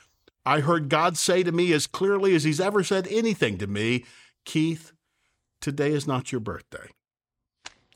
I 0.44 0.60
heard 0.60 0.88
God 0.88 1.16
say 1.16 1.42
to 1.42 1.52
me 1.52 1.72
as 1.72 1.86
clearly 1.86 2.34
as 2.34 2.44
He's 2.44 2.60
ever 2.60 2.82
said 2.82 3.06
anything 3.08 3.58
to 3.58 3.66
me 3.66 4.04
Keith, 4.44 4.92
today 5.60 5.92
is 5.92 6.06
not 6.06 6.32
your 6.32 6.40
birthday. 6.40 6.88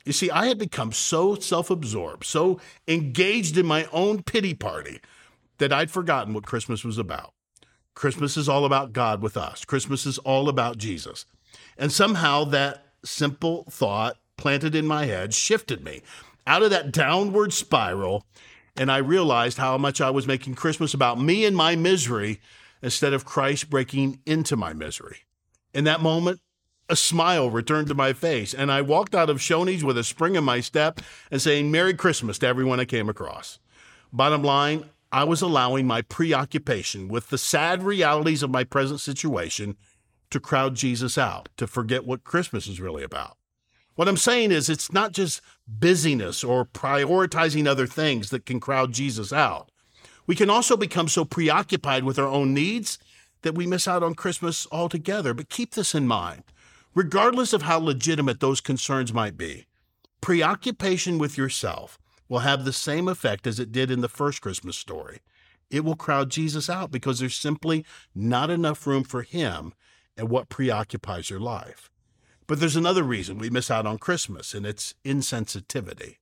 You 0.05 0.13
see, 0.13 0.29
I 0.29 0.45
had 0.45 0.59
become 0.59 0.91
so 0.91 1.35
self 1.35 1.69
absorbed, 1.69 2.25
so 2.25 2.59
engaged 2.87 3.57
in 3.57 3.65
my 3.65 3.87
own 3.91 4.21
pity 4.23 4.53
party, 4.53 5.01
that 5.57 5.73
I'd 5.73 5.89
forgotten 5.89 6.33
what 6.33 6.45
Christmas 6.45 6.83
was 6.83 6.97
about. 6.97 7.33
Christmas 7.95 8.37
is 8.37 8.47
all 8.47 8.65
about 8.65 8.93
God 8.93 9.21
with 9.21 9.35
us, 9.35 9.65
Christmas 9.65 10.05
is 10.05 10.17
all 10.19 10.47
about 10.47 10.77
Jesus. 10.77 11.25
And 11.77 11.91
somehow 11.91 12.43
that 12.45 12.85
simple 13.03 13.65
thought 13.69 14.17
planted 14.37 14.75
in 14.75 14.85
my 14.85 15.05
head 15.05 15.33
shifted 15.33 15.83
me 15.83 16.01
out 16.45 16.63
of 16.63 16.69
that 16.69 16.91
downward 16.91 17.53
spiral. 17.53 18.25
And 18.75 18.91
I 18.91 18.97
realized 18.97 19.57
how 19.57 19.77
much 19.77 20.01
I 20.01 20.09
was 20.09 20.27
making 20.27 20.55
Christmas 20.55 20.93
about 20.93 21.19
me 21.19 21.45
and 21.45 21.55
my 21.55 21.75
misery 21.75 22.41
instead 22.81 23.13
of 23.13 23.25
Christ 23.25 23.69
breaking 23.69 24.19
into 24.25 24.55
my 24.55 24.73
misery. 24.73 25.19
In 25.73 25.85
that 25.85 26.01
moment, 26.01 26.41
a 26.87 26.95
smile 26.95 27.49
returned 27.49 27.87
to 27.87 27.95
my 27.95 28.13
face, 28.13 28.53
and 28.53 28.71
I 28.71 28.81
walked 28.81 29.15
out 29.15 29.29
of 29.29 29.37
Shoney's 29.37 29.83
with 29.83 29.97
a 29.97 30.03
spring 30.03 30.35
in 30.35 30.43
my 30.43 30.59
step 30.59 31.01
and 31.31 31.41
saying 31.41 31.71
Merry 31.71 31.93
Christmas 31.93 32.37
to 32.39 32.47
everyone 32.47 32.79
I 32.79 32.85
came 32.85 33.09
across. 33.09 33.59
Bottom 34.13 34.43
line, 34.43 34.89
I 35.11 35.23
was 35.23 35.41
allowing 35.41 35.87
my 35.87 36.01
preoccupation 36.01 37.07
with 37.07 37.29
the 37.29 37.37
sad 37.37 37.81
realities 37.83 38.43
of 38.43 38.51
my 38.51 38.63
present 38.63 38.99
situation 38.99 39.77
to 40.29 40.39
crowd 40.39 40.75
Jesus 40.75 41.17
out, 41.17 41.49
to 41.57 41.67
forget 41.67 42.05
what 42.05 42.23
Christmas 42.23 42.67
is 42.67 42.81
really 42.81 43.03
about. 43.03 43.37
What 43.95 44.07
I'm 44.07 44.17
saying 44.17 44.51
is, 44.51 44.69
it's 44.69 44.91
not 44.91 45.13
just 45.13 45.41
busyness 45.67 46.43
or 46.43 46.65
prioritizing 46.65 47.67
other 47.67 47.87
things 47.87 48.29
that 48.29 48.45
can 48.45 48.59
crowd 48.59 48.91
Jesus 48.93 49.31
out. 49.31 49.71
We 50.27 50.35
can 50.35 50.49
also 50.49 50.75
become 50.75 51.07
so 51.07 51.23
preoccupied 51.23 52.03
with 52.03 52.19
our 52.19 52.27
own 52.27 52.53
needs 52.53 52.99
that 53.41 53.55
we 53.55 53.67
miss 53.67 53.87
out 53.87 54.03
on 54.03 54.15
Christmas 54.15 54.67
altogether. 54.71 55.33
But 55.33 55.49
keep 55.49 55.75
this 55.75 55.95
in 55.95 56.07
mind 56.07 56.43
regardless 56.95 57.51
of 57.51 57.63
how 57.63 57.77
legitimate 57.77 58.39
those 58.39 58.61
concerns 58.61 59.13
might 59.13 59.37
be. 59.37 59.67
Preoccupation 60.21 61.19
with 61.19 61.37
yourself 61.37 61.99
will 62.29 62.39
have 62.39 62.63
the 62.65 62.73
same 62.73 63.07
effect 63.07 63.45
as 63.45 63.59
it 63.59 63.71
did 63.71 63.91
in 63.91 64.01
the 64.01 64.09
first 64.09 64.41
Christmas 64.41 64.77
story. 64.77 65.19
It 65.69 65.83
will 65.83 65.95
crowd 65.95 66.31
Jesus 66.31 66.69
out 66.69 66.91
because 66.91 67.19
there's 67.19 67.35
simply 67.35 67.85
not 68.15 68.49
enough 68.49 68.87
room 68.87 69.03
for 69.03 69.21
him 69.23 69.73
and 70.17 70.29
what 70.29 70.49
preoccupies 70.49 71.29
your 71.29 71.39
life. 71.39 71.91
But 72.47 72.59
there's 72.59 72.75
another 72.75 73.03
reason 73.03 73.37
we 73.37 73.49
miss 73.49 73.71
out 73.71 73.85
on 73.85 73.97
Christmas, 73.97 74.53
and 74.53 74.65
it's 74.65 74.93
insensitivity. 75.03 76.17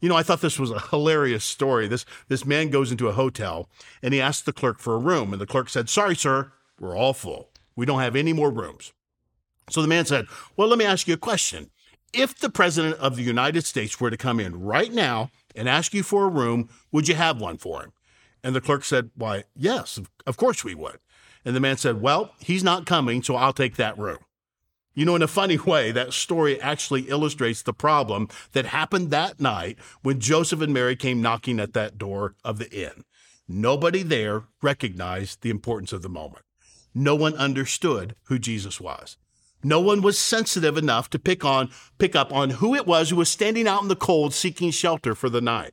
You 0.00 0.08
know, 0.08 0.16
I 0.16 0.22
thought 0.22 0.40
this 0.40 0.58
was 0.58 0.70
a 0.70 0.80
hilarious 0.80 1.44
story. 1.44 1.86
This 1.86 2.06
this 2.28 2.46
man 2.46 2.70
goes 2.70 2.90
into 2.90 3.08
a 3.08 3.12
hotel 3.12 3.68
and 4.02 4.14
he 4.14 4.20
asks 4.20 4.42
the 4.42 4.52
clerk 4.52 4.78
for 4.78 4.94
a 4.94 4.98
room, 4.98 5.32
and 5.32 5.40
the 5.40 5.46
clerk 5.46 5.68
said, 5.68 5.90
"Sorry, 5.90 6.16
sir, 6.16 6.52
we're 6.78 6.96
all 6.96 7.12
full. 7.12 7.50
We 7.76 7.84
don't 7.84 8.00
have 8.00 8.16
any 8.16 8.32
more 8.32 8.50
rooms." 8.50 8.92
So 9.68 9.82
the 9.82 9.88
man 9.88 10.06
said, 10.06 10.26
"Well, 10.56 10.68
let 10.68 10.78
me 10.78 10.84
ask 10.84 11.06
you 11.06 11.14
a 11.14 11.18
question. 11.18 11.70
If 12.12 12.38
the 12.38 12.50
president 12.50 12.96
of 12.96 13.16
the 13.16 13.22
United 13.22 13.66
States 13.66 14.00
were 14.00 14.10
to 14.10 14.16
come 14.16 14.40
in 14.40 14.60
right 14.60 14.92
now 14.92 15.30
and 15.54 15.68
ask 15.68 15.92
you 15.92 16.02
for 16.02 16.24
a 16.24 16.30
room, 16.30 16.70
would 16.90 17.06
you 17.06 17.14
have 17.14 17.40
one 17.40 17.58
for 17.58 17.82
him?" 17.82 17.92
And 18.42 18.54
the 18.54 18.60
clerk 18.60 18.84
said, 18.84 19.10
"Why, 19.14 19.44
yes, 19.54 19.98
of 20.26 20.36
course 20.38 20.64
we 20.64 20.74
would." 20.74 20.98
And 21.44 21.54
the 21.54 21.60
man 21.60 21.76
said, 21.76 22.00
"Well, 22.00 22.34
he's 22.40 22.64
not 22.64 22.86
coming, 22.86 23.22
so 23.22 23.36
I'll 23.36 23.52
take 23.52 23.76
that 23.76 23.98
room." 23.98 24.18
You 24.94 25.04
know, 25.04 25.14
in 25.14 25.22
a 25.22 25.28
funny 25.28 25.56
way, 25.56 25.92
that 25.92 26.12
story 26.12 26.60
actually 26.60 27.02
illustrates 27.02 27.62
the 27.62 27.72
problem 27.72 28.28
that 28.52 28.66
happened 28.66 29.10
that 29.10 29.40
night 29.40 29.78
when 30.02 30.18
Joseph 30.18 30.60
and 30.60 30.74
Mary 30.74 30.96
came 30.96 31.22
knocking 31.22 31.60
at 31.60 31.74
that 31.74 31.96
door 31.96 32.34
of 32.44 32.58
the 32.58 32.70
inn. 32.70 33.04
Nobody 33.46 34.02
there 34.02 34.44
recognized 34.62 35.42
the 35.42 35.50
importance 35.50 35.92
of 35.92 36.02
the 36.02 36.08
moment. 36.08 36.44
No 36.94 37.14
one 37.14 37.34
understood 37.34 38.16
who 38.24 38.38
Jesus 38.38 38.80
was. 38.80 39.16
No 39.62 39.80
one 39.80 40.02
was 40.02 40.18
sensitive 40.18 40.76
enough 40.76 41.10
to 41.10 41.18
pick 41.18 41.44
on 41.44 41.70
pick 41.98 42.16
up 42.16 42.32
on 42.32 42.50
who 42.50 42.74
it 42.74 42.86
was 42.86 43.10
who 43.10 43.16
was 43.16 43.28
standing 43.28 43.68
out 43.68 43.82
in 43.82 43.88
the 43.88 43.96
cold 43.96 44.32
seeking 44.32 44.70
shelter 44.70 45.14
for 45.14 45.28
the 45.28 45.40
night. 45.40 45.72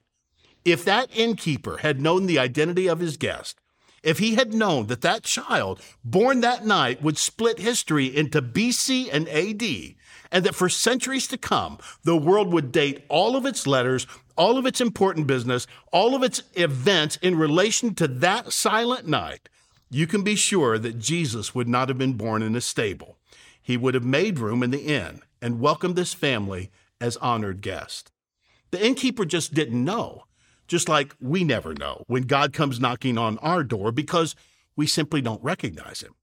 If 0.65 0.83
that 0.85 1.09
innkeeper 1.15 1.77
had 1.77 2.01
known 2.01 2.25
the 2.25 2.37
identity 2.37 2.87
of 2.87 2.99
his 2.99 3.15
guest, 3.15 3.59
if 4.03 4.19
he 4.19 4.35
had 4.35 4.53
known 4.53 4.87
that 4.87 5.01
that 5.01 5.23
child 5.23 5.81
born 6.03 6.41
that 6.41 6.65
night 6.65 7.01
would 7.01 7.17
split 7.17 7.59
history 7.59 8.05
into 8.05 8.41
BC 8.41 9.09
and 9.11 9.27
AD, 9.29 9.95
and 10.31 10.45
that 10.45 10.55
for 10.55 10.69
centuries 10.69 11.27
to 11.27 11.37
come, 11.37 11.77
the 12.03 12.17
world 12.17 12.51
would 12.53 12.71
date 12.71 13.03
all 13.09 13.35
of 13.35 13.45
its 13.45 13.65
letters, 13.65 14.05
all 14.35 14.57
of 14.57 14.65
its 14.65 14.81
important 14.81 15.27
business, 15.27 15.67
all 15.91 16.15
of 16.15 16.23
its 16.23 16.43
events 16.53 17.17
in 17.21 17.35
relation 17.37 17.95
to 17.95 18.07
that 18.07 18.51
silent 18.51 19.07
night, 19.07 19.49
you 19.89 20.05
can 20.05 20.23
be 20.23 20.35
sure 20.35 20.77
that 20.77 20.99
Jesus 20.99 21.55
would 21.55 21.67
not 21.67 21.87
have 21.87 21.97
been 21.97 22.13
born 22.13 22.41
in 22.41 22.55
a 22.55 22.61
stable. 22.61 23.17
He 23.61 23.77
would 23.77 23.93
have 23.93 24.03
made 24.03 24.39
room 24.39 24.63
in 24.63 24.71
the 24.71 24.85
inn 24.85 25.21
and 25.41 25.59
welcomed 25.59 25.95
this 25.95 26.13
family 26.13 26.71
as 26.99 27.17
honored 27.17 27.61
guests. 27.61 28.11
The 28.71 28.85
innkeeper 28.85 29.25
just 29.25 29.53
didn't 29.53 29.83
know 29.83 30.25
just 30.67 30.89
like 30.89 31.15
we 31.19 31.43
never 31.43 31.73
know 31.73 32.03
when 32.07 32.23
God 32.23 32.53
comes 32.53 32.79
knocking 32.79 33.17
on 33.17 33.37
our 33.39 33.63
door 33.63 33.91
because 33.91 34.35
we 34.75 34.87
simply 34.87 35.21
don't 35.21 35.43
recognize 35.43 36.01
him. 36.01 36.13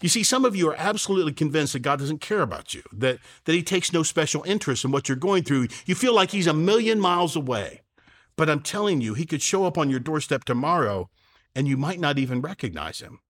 You 0.00 0.08
see, 0.08 0.24
some 0.24 0.44
of 0.44 0.56
you 0.56 0.68
are 0.68 0.76
absolutely 0.76 1.32
convinced 1.32 1.74
that 1.74 1.80
God 1.80 2.00
doesn't 2.00 2.20
care 2.20 2.42
about 2.42 2.74
you, 2.74 2.82
that, 2.92 3.18
that 3.44 3.52
he 3.52 3.62
takes 3.62 3.92
no 3.92 4.02
special 4.02 4.42
interest 4.42 4.84
in 4.84 4.90
what 4.90 5.08
you're 5.08 5.16
going 5.16 5.44
through. 5.44 5.68
You 5.86 5.94
feel 5.94 6.14
like 6.14 6.32
he's 6.32 6.48
a 6.48 6.52
million 6.52 6.98
miles 6.98 7.36
away. 7.36 7.82
But 8.36 8.50
I'm 8.50 8.60
telling 8.60 9.00
you, 9.00 9.14
he 9.14 9.26
could 9.26 9.42
show 9.42 9.64
up 9.64 9.78
on 9.78 9.90
your 9.90 10.00
doorstep 10.00 10.44
tomorrow 10.44 11.08
and 11.54 11.68
you 11.68 11.76
might 11.76 12.00
not 12.00 12.18
even 12.18 12.40
recognize 12.40 13.00
him. 13.00 13.20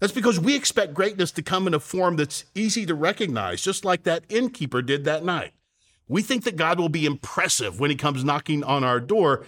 That's 0.00 0.12
because 0.12 0.40
we 0.40 0.56
expect 0.56 0.94
greatness 0.94 1.30
to 1.32 1.42
come 1.42 1.66
in 1.66 1.74
a 1.74 1.80
form 1.80 2.16
that's 2.16 2.44
easy 2.54 2.86
to 2.86 2.94
recognize, 2.94 3.62
just 3.62 3.84
like 3.84 4.04
that 4.04 4.24
innkeeper 4.28 4.80
did 4.80 5.04
that 5.04 5.24
night. 5.24 5.52
We 6.06 6.22
think 6.22 6.44
that 6.44 6.56
God 6.56 6.78
will 6.78 6.88
be 6.88 7.04
impressive 7.04 7.78
when 7.78 7.90
he 7.90 7.96
comes 7.96 8.24
knocking 8.24 8.64
on 8.64 8.82
our 8.82 9.00
door, 9.00 9.44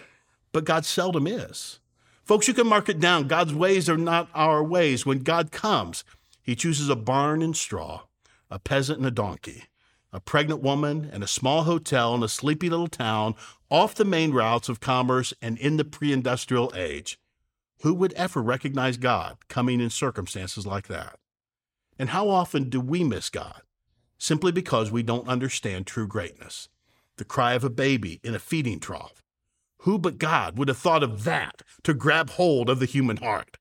but 0.52 0.64
God 0.64 0.84
seldom 0.84 1.26
is. 1.26 1.80
Folks, 2.24 2.46
you 2.46 2.54
can 2.54 2.66
mark 2.66 2.88
it 2.88 3.00
down. 3.00 3.28
God's 3.28 3.54
ways 3.54 3.88
are 3.88 3.96
not 3.96 4.28
our 4.34 4.62
ways. 4.62 5.04
When 5.04 5.20
God 5.20 5.50
comes, 5.50 6.04
he 6.42 6.54
chooses 6.54 6.88
a 6.88 6.96
barn 6.96 7.42
and 7.42 7.56
straw, 7.56 8.02
a 8.50 8.58
peasant 8.58 8.98
and 8.98 9.06
a 9.06 9.10
donkey, 9.10 9.64
a 10.12 10.20
pregnant 10.20 10.62
woman 10.62 11.08
and 11.12 11.22
a 11.22 11.28
small 11.28 11.64
hotel 11.64 12.14
in 12.14 12.22
a 12.22 12.28
sleepy 12.28 12.68
little 12.68 12.88
town 12.88 13.34
off 13.70 13.94
the 13.94 14.04
main 14.04 14.32
routes 14.32 14.68
of 14.68 14.80
commerce 14.80 15.32
and 15.40 15.58
in 15.58 15.76
the 15.76 15.84
pre 15.84 16.12
industrial 16.12 16.72
age. 16.74 17.18
Who 17.82 17.94
would 17.94 18.12
ever 18.12 18.42
recognize 18.42 18.96
God 18.96 19.38
coming 19.48 19.80
in 19.80 19.90
circumstances 19.90 20.66
like 20.66 20.88
that? 20.88 21.18
And 21.98 22.10
how 22.10 22.28
often 22.28 22.68
do 22.68 22.80
we 22.80 23.04
miss 23.04 23.28
God 23.30 23.62
simply 24.18 24.52
because 24.52 24.90
we 24.90 25.02
don't 25.02 25.28
understand 25.28 25.86
true 25.86 26.06
greatness? 26.06 26.68
The 27.16 27.24
cry 27.24 27.54
of 27.54 27.64
a 27.64 27.70
baby 27.70 28.20
in 28.22 28.34
a 28.34 28.38
feeding 28.38 28.80
trough, 28.80 29.22
who 29.80 29.98
but 29.98 30.18
God 30.18 30.58
would 30.58 30.68
have 30.68 30.78
thought 30.78 31.02
of 31.02 31.24
that 31.24 31.62
to 31.84 31.94
grab 31.94 32.30
hold 32.30 32.68
of 32.68 32.80
the 32.80 32.86
human 32.86 33.18
heart? 33.18 33.58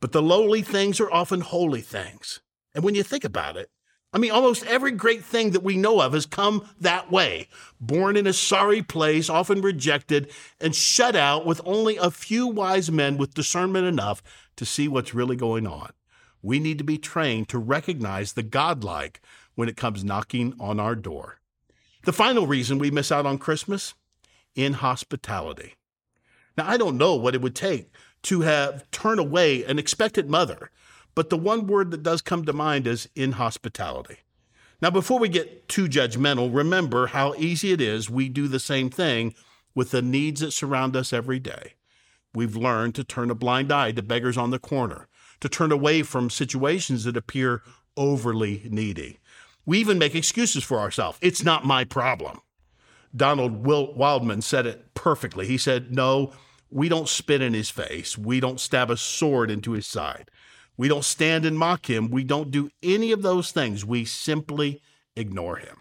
But 0.00 0.12
the 0.12 0.22
lowly 0.22 0.62
things 0.62 1.00
are 1.00 1.12
often 1.12 1.40
holy 1.40 1.80
things. 1.80 2.40
And 2.74 2.84
when 2.84 2.94
you 2.94 3.02
think 3.02 3.24
about 3.24 3.56
it, 3.56 3.70
I 4.12 4.18
mean, 4.18 4.32
almost 4.32 4.66
every 4.66 4.90
great 4.90 5.24
thing 5.24 5.50
that 5.50 5.62
we 5.62 5.76
know 5.76 6.00
of 6.00 6.14
has 6.14 6.26
come 6.26 6.68
that 6.80 7.12
way. 7.12 7.48
Born 7.80 8.16
in 8.16 8.26
a 8.26 8.32
sorry 8.32 8.82
place, 8.82 9.30
often 9.30 9.60
rejected, 9.60 10.30
and 10.60 10.74
shut 10.74 11.14
out 11.14 11.46
with 11.46 11.60
only 11.64 11.96
a 11.96 12.10
few 12.10 12.48
wise 12.48 12.90
men 12.90 13.18
with 13.18 13.34
discernment 13.34 13.86
enough 13.86 14.22
to 14.56 14.64
see 14.64 14.88
what's 14.88 15.14
really 15.14 15.36
going 15.36 15.66
on. 15.66 15.92
We 16.42 16.58
need 16.58 16.78
to 16.78 16.84
be 16.84 16.98
trained 16.98 17.48
to 17.50 17.58
recognize 17.58 18.32
the 18.32 18.42
godlike 18.42 19.20
when 19.54 19.68
it 19.68 19.76
comes 19.76 20.02
knocking 20.02 20.54
on 20.58 20.80
our 20.80 20.96
door. 20.96 21.38
The 22.04 22.12
final 22.12 22.46
reason 22.46 22.78
we 22.78 22.90
miss 22.90 23.12
out 23.12 23.26
on 23.26 23.38
Christmas 23.38 23.94
inhospitality. 24.64 25.74
Now, 26.56 26.68
I 26.68 26.76
don't 26.76 26.98
know 26.98 27.14
what 27.14 27.34
it 27.34 27.42
would 27.42 27.54
take 27.54 27.90
to 28.22 28.42
have 28.42 28.90
turned 28.90 29.20
away 29.20 29.64
an 29.64 29.78
expectant 29.78 30.28
mother, 30.28 30.70
but 31.14 31.30
the 31.30 31.38
one 31.38 31.66
word 31.66 31.90
that 31.90 32.02
does 32.02 32.22
come 32.22 32.44
to 32.44 32.52
mind 32.52 32.86
is 32.86 33.08
inhospitality. 33.14 34.18
Now, 34.82 34.90
before 34.90 35.18
we 35.18 35.28
get 35.28 35.68
too 35.68 35.88
judgmental, 35.88 36.54
remember 36.54 37.08
how 37.08 37.34
easy 37.34 37.72
it 37.72 37.80
is 37.80 38.08
we 38.08 38.28
do 38.28 38.48
the 38.48 38.60
same 38.60 38.90
thing 38.90 39.34
with 39.74 39.90
the 39.90 40.02
needs 40.02 40.40
that 40.40 40.52
surround 40.52 40.96
us 40.96 41.12
every 41.12 41.38
day. 41.38 41.74
We've 42.34 42.56
learned 42.56 42.94
to 42.94 43.04
turn 43.04 43.30
a 43.30 43.34
blind 43.34 43.72
eye 43.72 43.92
to 43.92 44.02
beggars 44.02 44.38
on 44.38 44.50
the 44.50 44.58
corner, 44.58 45.08
to 45.40 45.48
turn 45.48 45.72
away 45.72 46.02
from 46.02 46.30
situations 46.30 47.04
that 47.04 47.16
appear 47.16 47.62
overly 47.96 48.62
needy. 48.70 49.18
We 49.66 49.78
even 49.78 49.98
make 49.98 50.14
excuses 50.14 50.64
for 50.64 50.78
ourselves. 50.78 51.18
It's 51.20 51.44
not 51.44 51.66
my 51.66 51.84
problem. 51.84 52.40
Donald 53.14 53.66
Wildman 53.66 54.42
said 54.42 54.66
it 54.66 54.94
perfectly. 54.94 55.46
He 55.46 55.58
said, 55.58 55.92
No, 55.92 56.32
we 56.70 56.88
don't 56.88 57.08
spit 57.08 57.42
in 57.42 57.54
his 57.54 57.70
face. 57.70 58.16
We 58.16 58.40
don't 58.40 58.60
stab 58.60 58.90
a 58.90 58.96
sword 58.96 59.50
into 59.50 59.72
his 59.72 59.86
side. 59.86 60.30
We 60.76 60.88
don't 60.88 61.04
stand 61.04 61.44
and 61.44 61.58
mock 61.58 61.90
him. 61.90 62.10
We 62.10 62.24
don't 62.24 62.50
do 62.50 62.70
any 62.82 63.12
of 63.12 63.22
those 63.22 63.52
things. 63.52 63.84
We 63.84 64.04
simply 64.04 64.80
ignore 65.16 65.56
him. 65.56 65.76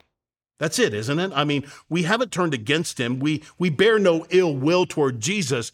That's 0.57 0.77
it, 0.77 0.93
isn't 0.93 1.19
it? 1.19 1.31
I 1.33 1.45
mean, 1.45 1.65
we 1.87 2.03
haven't 2.03 2.33
turned 2.33 2.53
against 2.53 2.99
him. 2.99 3.19
We, 3.19 3.43
we 3.57 3.69
bear 3.69 3.97
no 3.97 4.25
ill 4.29 4.53
will 4.53 4.85
toward 4.85 5.21
Jesus. 5.21 5.71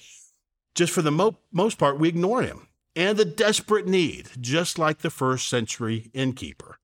Just 0.75 0.93
for 0.93 1.01
the 1.01 1.11
mo- 1.11 1.37
most 1.51 1.79
part, 1.79 1.97
we 1.99 2.07
ignore 2.07 2.43
him 2.43 2.67
and 2.95 3.17
the 3.17 3.25
desperate 3.25 3.87
need, 3.87 4.29
just 4.39 4.79
like 4.79 4.99
the 4.99 5.09
first 5.09 5.49
century 5.49 6.09
innkeeper. 6.13 6.77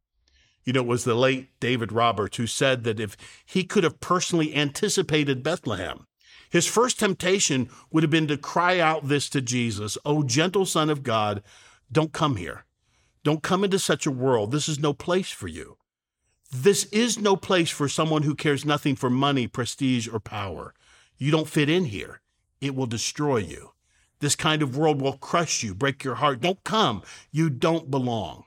You 0.64 0.74
know, 0.74 0.82
it 0.82 0.88
was 0.88 1.04
the 1.04 1.16
late 1.16 1.50
David 1.60 1.92
Roberts 1.92 2.38
who 2.38 2.48
said 2.48 2.84
that 2.84 3.00
if 3.00 3.18
he 3.46 3.64
could 3.64 3.84
have 3.84 4.00
personally 4.00 4.56
anticipated 4.56 5.44
Bethlehem, 5.44 6.06
his 6.50 6.68
first 6.68 7.00
temptation 7.00 7.70
would 7.92 8.04
have 8.04 8.10
been 8.12 8.28
to 8.28 8.38
cry 8.38 8.80
out 8.80 9.08
this 9.08 9.30
to 9.30 9.42
Jesus, 9.42 9.98
O 10.06 10.22
gentle 10.22 10.66
Son 10.66 10.90
of 10.90 11.02
God, 11.02 11.42
don't 11.92 12.14
come 12.14 12.36
here. 12.36 12.66
Don't 13.24 13.44
come 13.44 13.64
into 13.64 13.80
such 13.80 14.06
a 14.06 14.12
world. 14.12 14.52
This 14.52 14.68
is 14.68 14.80
no 14.80 14.94
place 14.94 15.32
for 15.32 15.48
you. 15.48 15.78
This 16.52 16.86
is 16.86 17.18
no 17.18 17.36
place 17.36 17.70
for 17.70 17.88
someone 17.88 18.24
who 18.24 18.36
cares 18.36 18.66
nothing 18.66 18.96
for 18.96 19.10
money, 19.10 19.48
prestige, 19.48 20.08
or 20.08 20.20
power. 20.20 20.74
You 21.18 21.32
don't 21.32 21.48
fit 21.48 21.70
in 21.70 21.86
here. 21.86 22.22
It 22.60 22.76
will 22.76 22.88
destroy 22.88 23.38
you. 23.38 23.72
This 24.20 24.36
kind 24.36 24.62
of 24.62 24.76
world 24.76 25.02
will 25.02 25.18
crush 25.18 25.64
you, 25.64 25.74
break 25.74 26.04
your 26.04 26.16
heart. 26.16 26.42
Don't 26.42 26.64
come. 26.64 27.04
You 27.32 27.50
don't 27.50 27.90
belong. 27.90 28.44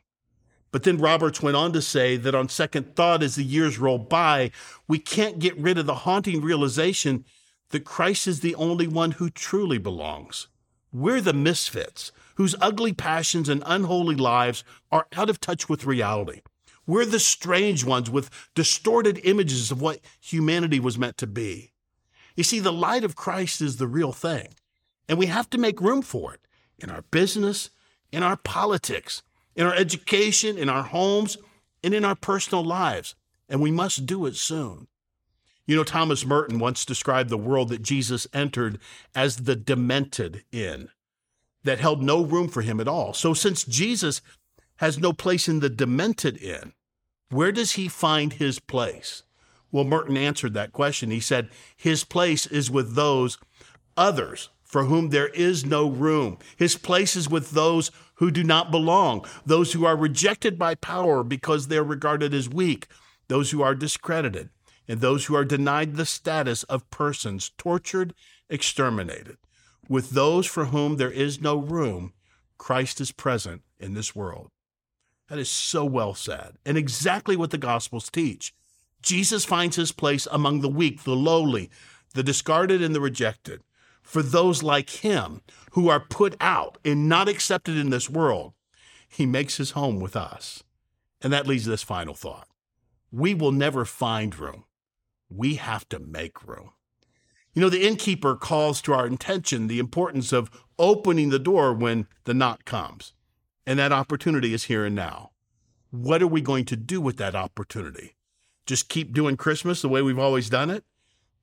But 0.74 0.82
then 0.82 0.98
Roberts 0.98 1.40
went 1.40 1.56
on 1.56 1.72
to 1.74 1.80
say 1.80 2.16
that 2.16 2.34
on 2.34 2.48
second 2.48 2.96
thought, 2.96 3.22
as 3.22 3.36
the 3.36 3.44
years 3.44 3.78
roll 3.78 3.96
by, 3.96 4.50
we 4.88 4.98
can't 4.98 5.38
get 5.38 5.56
rid 5.56 5.78
of 5.78 5.86
the 5.86 5.94
haunting 5.94 6.40
realization 6.40 7.24
that 7.70 7.84
Christ 7.84 8.26
is 8.26 8.40
the 8.40 8.56
only 8.56 8.88
one 8.88 9.12
who 9.12 9.30
truly 9.30 9.78
belongs. 9.78 10.48
We're 10.92 11.20
the 11.20 11.32
misfits 11.32 12.10
whose 12.34 12.56
ugly 12.60 12.92
passions 12.92 13.48
and 13.48 13.62
unholy 13.64 14.16
lives 14.16 14.64
are 14.90 15.06
out 15.12 15.30
of 15.30 15.38
touch 15.38 15.68
with 15.68 15.86
reality. 15.86 16.40
We're 16.88 17.06
the 17.06 17.20
strange 17.20 17.84
ones 17.84 18.10
with 18.10 18.28
distorted 18.56 19.20
images 19.22 19.70
of 19.70 19.80
what 19.80 20.00
humanity 20.20 20.80
was 20.80 20.98
meant 20.98 21.18
to 21.18 21.28
be. 21.28 21.70
You 22.34 22.42
see, 22.42 22.58
the 22.58 22.72
light 22.72 23.04
of 23.04 23.14
Christ 23.14 23.62
is 23.62 23.76
the 23.76 23.86
real 23.86 24.10
thing, 24.10 24.48
and 25.08 25.18
we 25.18 25.26
have 25.26 25.48
to 25.50 25.56
make 25.56 25.80
room 25.80 26.02
for 26.02 26.34
it 26.34 26.40
in 26.80 26.90
our 26.90 27.02
business, 27.12 27.70
in 28.10 28.24
our 28.24 28.36
politics, 28.36 29.22
in 29.56 29.66
our 29.66 29.74
education, 29.74 30.58
in 30.58 30.68
our 30.68 30.82
homes, 30.82 31.36
and 31.82 31.94
in 31.94 32.04
our 32.04 32.14
personal 32.14 32.64
lives. 32.64 33.14
And 33.48 33.60
we 33.60 33.70
must 33.70 34.06
do 34.06 34.26
it 34.26 34.36
soon. 34.36 34.88
You 35.66 35.76
know, 35.76 35.84
Thomas 35.84 36.26
Merton 36.26 36.58
once 36.58 36.84
described 36.84 37.30
the 37.30 37.38
world 37.38 37.70
that 37.70 37.82
Jesus 37.82 38.26
entered 38.32 38.78
as 39.14 39.38
the 39.38 39.56
demented 39.56 40.44
inn 40.52 40.88
that 41.62 41.80
held 41.80 42.02
no 42.02 42.22
room 42.22 42.48
for 42.48 42.60
him 42.60 42.80
at 42.80 42.88
all. 42.88 43.14
So, 43.14 43.32
since 43.32 43.64
Jesus 43.64 44.20
has 44.76 44.98
no 44.98 45.12
place 45.12 45.48
in 45.48 45.60
the 45.60 45.70
demented 45.70 46.36
inn. 46.42 46.72
Where 47.30 47.52
does 47.52 47.72
he 47.72 47.88
find 47.88 48.34
his 48.34 48.58
place? 48.58 49.22
Well, 49.72 49.84
Merton 49.84 50.16
answered 50.16 50.54
that 50.54 50.72
question. 50.72 51.10
He 51.10 51.20
said, 51.20 51.48
His 51.76 52.04
place 52.04 52.46
is 52.46 52.70
with 52.70 52.94
those 52.94 53.38
others 53.96 54.50
for 54.62 54.84
whom 54.84 55.10
there 55.10 55.28
is 55.28 55.64
no 55.64 55.88
room. 55.88 56.38
His 56.56 56.76
place 56.76 57.16
is 57.16 57.28
with 57.28 57.52
those 57.52 57.90
who 58.16 58.30
do 58.30 58.44
not 58.44 58.70
belong, 58.70 59.24
those 59.44 59.72
who 59.72 59.84
are 59.84 59.96
rejected 59.96 60.58
by 60.58 60.74
power 60.74 61.22
because 61.24 61.68
they're 61.68 61.84
regarded 61.84 62.32
as 62.32 62.48
weak, 62.48 62.86
those 63.28 63.50
who 63.50 63.62
are 63.62 63.74
discredited, 63.74 64.50
and 64.86 65.00
those 65.00 65.26
who 65.26 65.34
are 65.34 65.44
denied 65.44 65.96
the 65.96 66.06
status 66.06 66.62
of 66.64 66.88
persons 66.90 67.50
tortured, 67.56 68.14
exterminated. 68.48 69.36
With 69.88 70.10
those 70.10 70.46
for 70.46 70.66
whom 70.66 70.96
there 70.96 71.10
is 71.10 71.40
no 71.40 71.56
room, 71.56 72.12
Christ 72.58 73.00
is 73.00 73.12
present 73.12 73.62
in 73.78 73.94
this 73.94 74.14
world. 74.14 74.50
That 75.28 75.38
is 75.38 75.50
so 75.50 75.84
well 75.84 76.14
said, 76.14 76.56
and 76.64 76.76
exactly 76.76 77.36
what 77.36 77.50
the 77.50 77.58
Gospels 77.58 78.10
teach. 78.10 78.54
Jesus 79.02 79.44
finds 79.44 79.76
his 79.76 79.92
place 79.92 80.26
among 80.30 80.60
the 80.60 80.68
weak, 80.68 81.04
the 81.04 81.16
lowly, 81.16 81.70
the 82.14 82.22
discarded, 82.22 82.82
and 82.82 82.94
the 82.94 83.00
rejected. 83.00 83.60
For 84.04 84.22
those 84.22 84.62
like 84.62 84.90
him 84.90 85.40
who 85.72 85.88
are 85.88 85.98
put 85.98 86.36
out 86.38 86.78
and 86.84 87.08
not 87.08 87.28
accepted 87.28 87.76
in 87.76 87.90
this 87.90 88.08
world, 88.08 88.52
he 89.08 89.26
makes 89.26 89.56
his 89.56 89.72
home 89.72 89.98
with 89.98 90.14
us. 90.14 90.62
And 91.22 91.32
that 91.32 91.46
leads 91.46 91.64
to 91.64 91.70
this 91.70 91.82
final 91.82 92.14
thought 92.14 92.46
we 93.10 93.32
will 93.32 93.52
never 93.52 93.84
find 93.84 94.36
room, 94.38 94.64
we 95.30 95.54
have 95.54 95.88
to 95.88 95.98
make 95.98 96.46
room. 96.46 96.70
You 97.54 97.62
know, 97.62 97.68
the 97.68 97.86
innkeeper 97.86 98.34
calls 98.34 98.82
to 98.82 98.92
our 98.92 99.06
attention 99.06 99.68
the 99.68 99.78
importance 99.78 100.32
of 100.32 100.50
opening 100.78 101.30
the 101.30 101.38
door 101.38 101.72
when 101.72 102.08
the 102.24 102.34
knock 102.34 102.64
comes. 102.64 103.12
And 103.66 103.78
that 103.78 103.92
opportunity 103.92 104.52
is 104.52 104.64
here 104.64 104.84
and 104.84 104.96
now. 104.96 105.30
What 105.90 106.22
are 106.22 106.28
we 106.28 106.40
going 106.40 106.64
to 106.66 106.76
do 106.76 107.00
with 107.00 107.16
that 107.18 107.36
opportunity? 107.36 108.16
Just 108.66 108.88
keep 108.88 109.12
doing 109.12 109.36
Christmas 109.36 109.80
the 109.80 109.88
way 109.88 110.02
we've 110.02 110.18
always 110.18 110.50
done 110.50 110.68
it? 110.68 110.84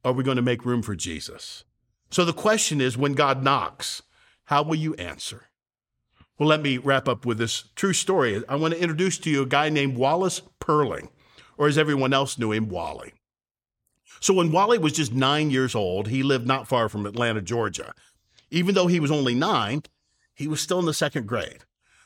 Or 0.03 0.11
are 0.11 0.13
we 0.13 0.23
going 0.23 0.35
to 0.35 0.41
make 0.41 0.65
room 0.65 0.81
for 0.81 0.95
Jesus? 0.95 1.63
So 2.11 2.25
the 2.25 2.33
question 2.33 2.81
is 2.81 2.97
when 2.97 3.13
God 3.13 3.41
knocks, 3.41 4.01
how 4.45 4.63
will 4.63 4.75
you 4.75 4.93
answer? 4.95 5.47
Well, 6.37 6.49
let 6.49 6.61
me 6.61 6.77
wrap 6.77 7.07
up 7.07 7.25
with 7.25 7.37
this 7.37 7.65
true 7.75 7.93
story. 7.93 8.43
I 8.49 8.55
want 8.55 8.73
to 8.73 8.81
introduce 8.81 9.17
to 9.19 9.29
you 9.29 9.43
a 9.43 9.47
guy 9.47 9.69
named 9.69 9.95
Wallace 9.95 10.41
Purling, 10.59 11.09
or 11.57 11.67
as 11.67 11.77
everyone 11.77 12.13
else 12.13 12.37
knew 12.37 12.51
him, 12.51 12.67
Wally. 12.67 13.13
So 14.19 14.33
when 14.33 14.51
Wally 14.51 14.77
was 14.77 14.93
just 14.93 15.13
nine 15.13 15.51
years 15.51 15.73
old, 15.73 16.09
he 16.09 16.21
lived 16.21 16.45
not 16.45 16.67
far 16.67 16.89
from 16.89 17.05
Atlanta, 17.05 17.41
Georgia. 17.41 17.93
Even 18.49 18.75
though 18.75 18.87
he 18.87 18.99
was 18.99 19.11
only 19.11 19.33
nine, 19.33 19.83
he 20.33 20.47
was 20.47 20.59
still 20.59 20.79
in 20.79 20.85
the 20.85 20.93
second 20.93 21.27
grade, 21.27 21.63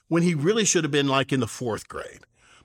when 0.07 0.21
he 0.21 0.35
really 0.35 0.65
should 0.65 0.83
have 0.83 0.91
been 0.91 1.07
like 1.07 1.33
in 1.33 1.39
the 1.39 1.47
fourth 1.47 1.87
grade. 1.87 2.21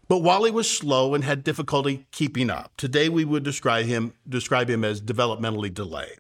But 0.09 0.19
Wally 0.19 0.51
was 0.51 0.69
slow 0.69 1.15
and 1.15 1.25
had 1.25 1.45
difficulty 1.45 2.07
keeping 2.11 2.51
up. 2.51 2.73
Today 2.77 3.09
we 3.09 3.25
would 3.25 3.45
describe 3.45 3.87
him 3.87 4.13
describe 4.29 4.69
him 4.69 4.85
as 4.85 5.01
developmentally 5.01 5.73
delayed. 5.73 6.19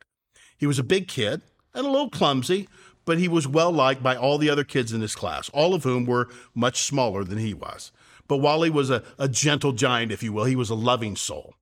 He 0.60 0.66
was 0.66 0.78
a 0.78 0.84
big 0.84 1.08
kid 1.08 1.40
and 1.72 1.86
a 1.86 1.90
little 1.90 2.10
clumsy, 2.10 2.68
but 3.06 3.16
he 3.16 3.28
was 3.28 3.48
well 3.48 3.72
liked 3.72 4.02
by 4.02 4.14
all 4.14 4.36
the 4.36 4.50
other 4.50 4.62
kids 4.62 4.92
in 4.92 5.00
his 5.00 5.14
class, 5.14 5.48
all 5.48 5.72
of 5.72 5.84
whom 5.84 6.04
were 6.04 6.28
much 6.54 6.82
smaller 6.82 7.24
than 7.24 7.38
he 7.38 7.54
was. 7.54 7.92
But 8.28 8.36
Wally 8.36 8.68
was 8.68 8.90
a, 8.90 9.02
a 9.18 9.26
gentle 9.26 9.72
giant, 9.72 10.12
if 10.12 10.22
you 10.22 10.34
will. 10.34 10.44
He 10.44 10.54
was 10.54 10.68
a 10.68 10.74
loving 10.74 11.16
soul. 11.16 11.54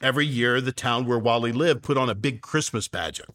Every 0.00 0.26
year, 0.26 0.60
the 0.60 0.72
town 0.72 1.06
where 1.06 1.20
Wally 1.20 1.52
lived 1.52 1.84
put 1.84 1.96
on 1.96 2.10
a 2.10 2.16
big 2.16 2.42
Christmas 2.42 2.88
pageant. 2.88 3.30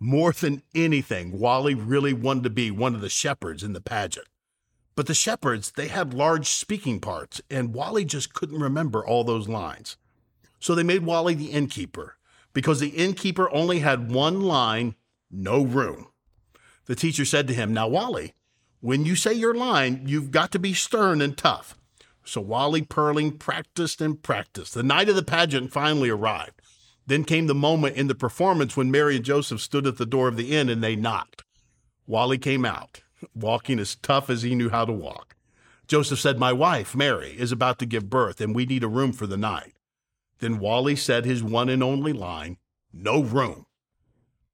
More 0.00 0.32
than 0.32 0.62
anything, 0.74 1.38
Wally 1.38 1.74
really 1.74 2.12
wanted 2.12 2.42
to 2.42 2.50
be 2.50 2.72
one 2.72 2.96
of 2.96 3.02
the 3.02 3.08
shepherds 3.08 3.62
in 3.62 3.72
the 3.72 3.80
pageant. 3.80 4.26
But 4.96 5.06
the 5.06 5.14
shepherds, 5.14 5.70
they 5.70 5.86
had 5.86 6.12
large 6.12 6.48
speaking 6.48 6.98
parts, 6.98 7.40
and 7.48 7.72
Wally 7.72 8.04
just 8.04 8.34
couldn't 8.34 8.58
remember 8.58 9.06
all 9.06 9.22
those 9.22 9.48
lines. 9.48 9.96
So 10.58 10.74
they 10.74 10.82
made 10.82 11.06
Wally 11.06 11.34
the 11.34 11.52
innkeeper, 11.52 12.16
because 12.52 12.80
the 12.80 12.88
innkeeper 12.88 13.50
only 13.50 13.80
had 13.80 14.10
one 14.10 14.40
line 14.40 14.94
no 15.30 15.62
room. 15.62 16.08
The 16.86 16.96
teacher 16.96 17.24
said 17.24 17.46
to 17.48 17.54
him, 17.54 17.72
Now, 17.72 17.88
Wally, 17.88 18.34
when 18.80 19.04
you 19.04 19.14
say 19.14 19.32
your 19.32 19.54
line, 19.54 20.02
you've 20.06 20.30
got 20.30 20.50
to 20.52 20.58
be 20.58 20.74
stern 20.74 21.20
and 21.20 21.36
tough. 21.36 21.76
So 22.24 22.40
Wally 22.40 22.82
Purling 22.82 23.38
practiced 23.38 24.00
and 24.00 24.22
practiced. 24.22 24.74
The 24.74 24.82
night 24.82 25.08
of 25.08 25.16
the 25.16 25.22
pageant 25.22 25.72
finally 25.72 26.10
arrived. 26.10 26.60
Then 27.06 27.24
came 27.24 27.46
the 27.46 27.54
moment 27.54 27.96
in 27.96 28.06
the 28.06 28.14
performance 28.14 28.76
when 28.76 28.90
Mary 28.90 29.16
and 29.16 29.24
Joseph 29.24 29.60
stood 29.60 29.86
at 29.86 29.96
the 29.96 30.06
door 30.06 30.28
of 30.28 30.36
the 30.36 30.56
inn 30.56 30.68
and 30.68 30.82
they 30.82 30.96
knocked. 30.96 31.44
Wally 32.06 32.38
came 32.38 32.64
out, 32.64 33.02
walking 33.34 33.78
as 33.78 33.96
tough 33.96 34.30
as 34.30 34.42
he 34.42 34.54
knew 34.54 34.70
how 34.70 34.84
to 34.84 34.92
walk. 34.92 35.36
Joseph 35.88 36.20
said, 36.20 36.38
My 36.38 36.52
wife, 36.52 36.94
Mary, 36.94 37.34
is 37.36 37.50
about 37.50 37.80
to 37.80 37.86
give 37.86 38.10
birth, 38.10 38.40
and 38.40 38.54
we 38.54 38.64
need 38.64 38.84
a 38.84 38.88
room 38.88 39.12
for 39.12 39.26
the 39.26 39.36
night. 39.36 39.74
Then 40.40 40.58
Wally 40.58 40.96
said 40.96 41.24
his 41.24 41.42
one 41.42 41.68
and 41.68 41.82
only 41.82 42.12
line, 42.12 42.56
No 42.92 43.22
room. 43.22 43.66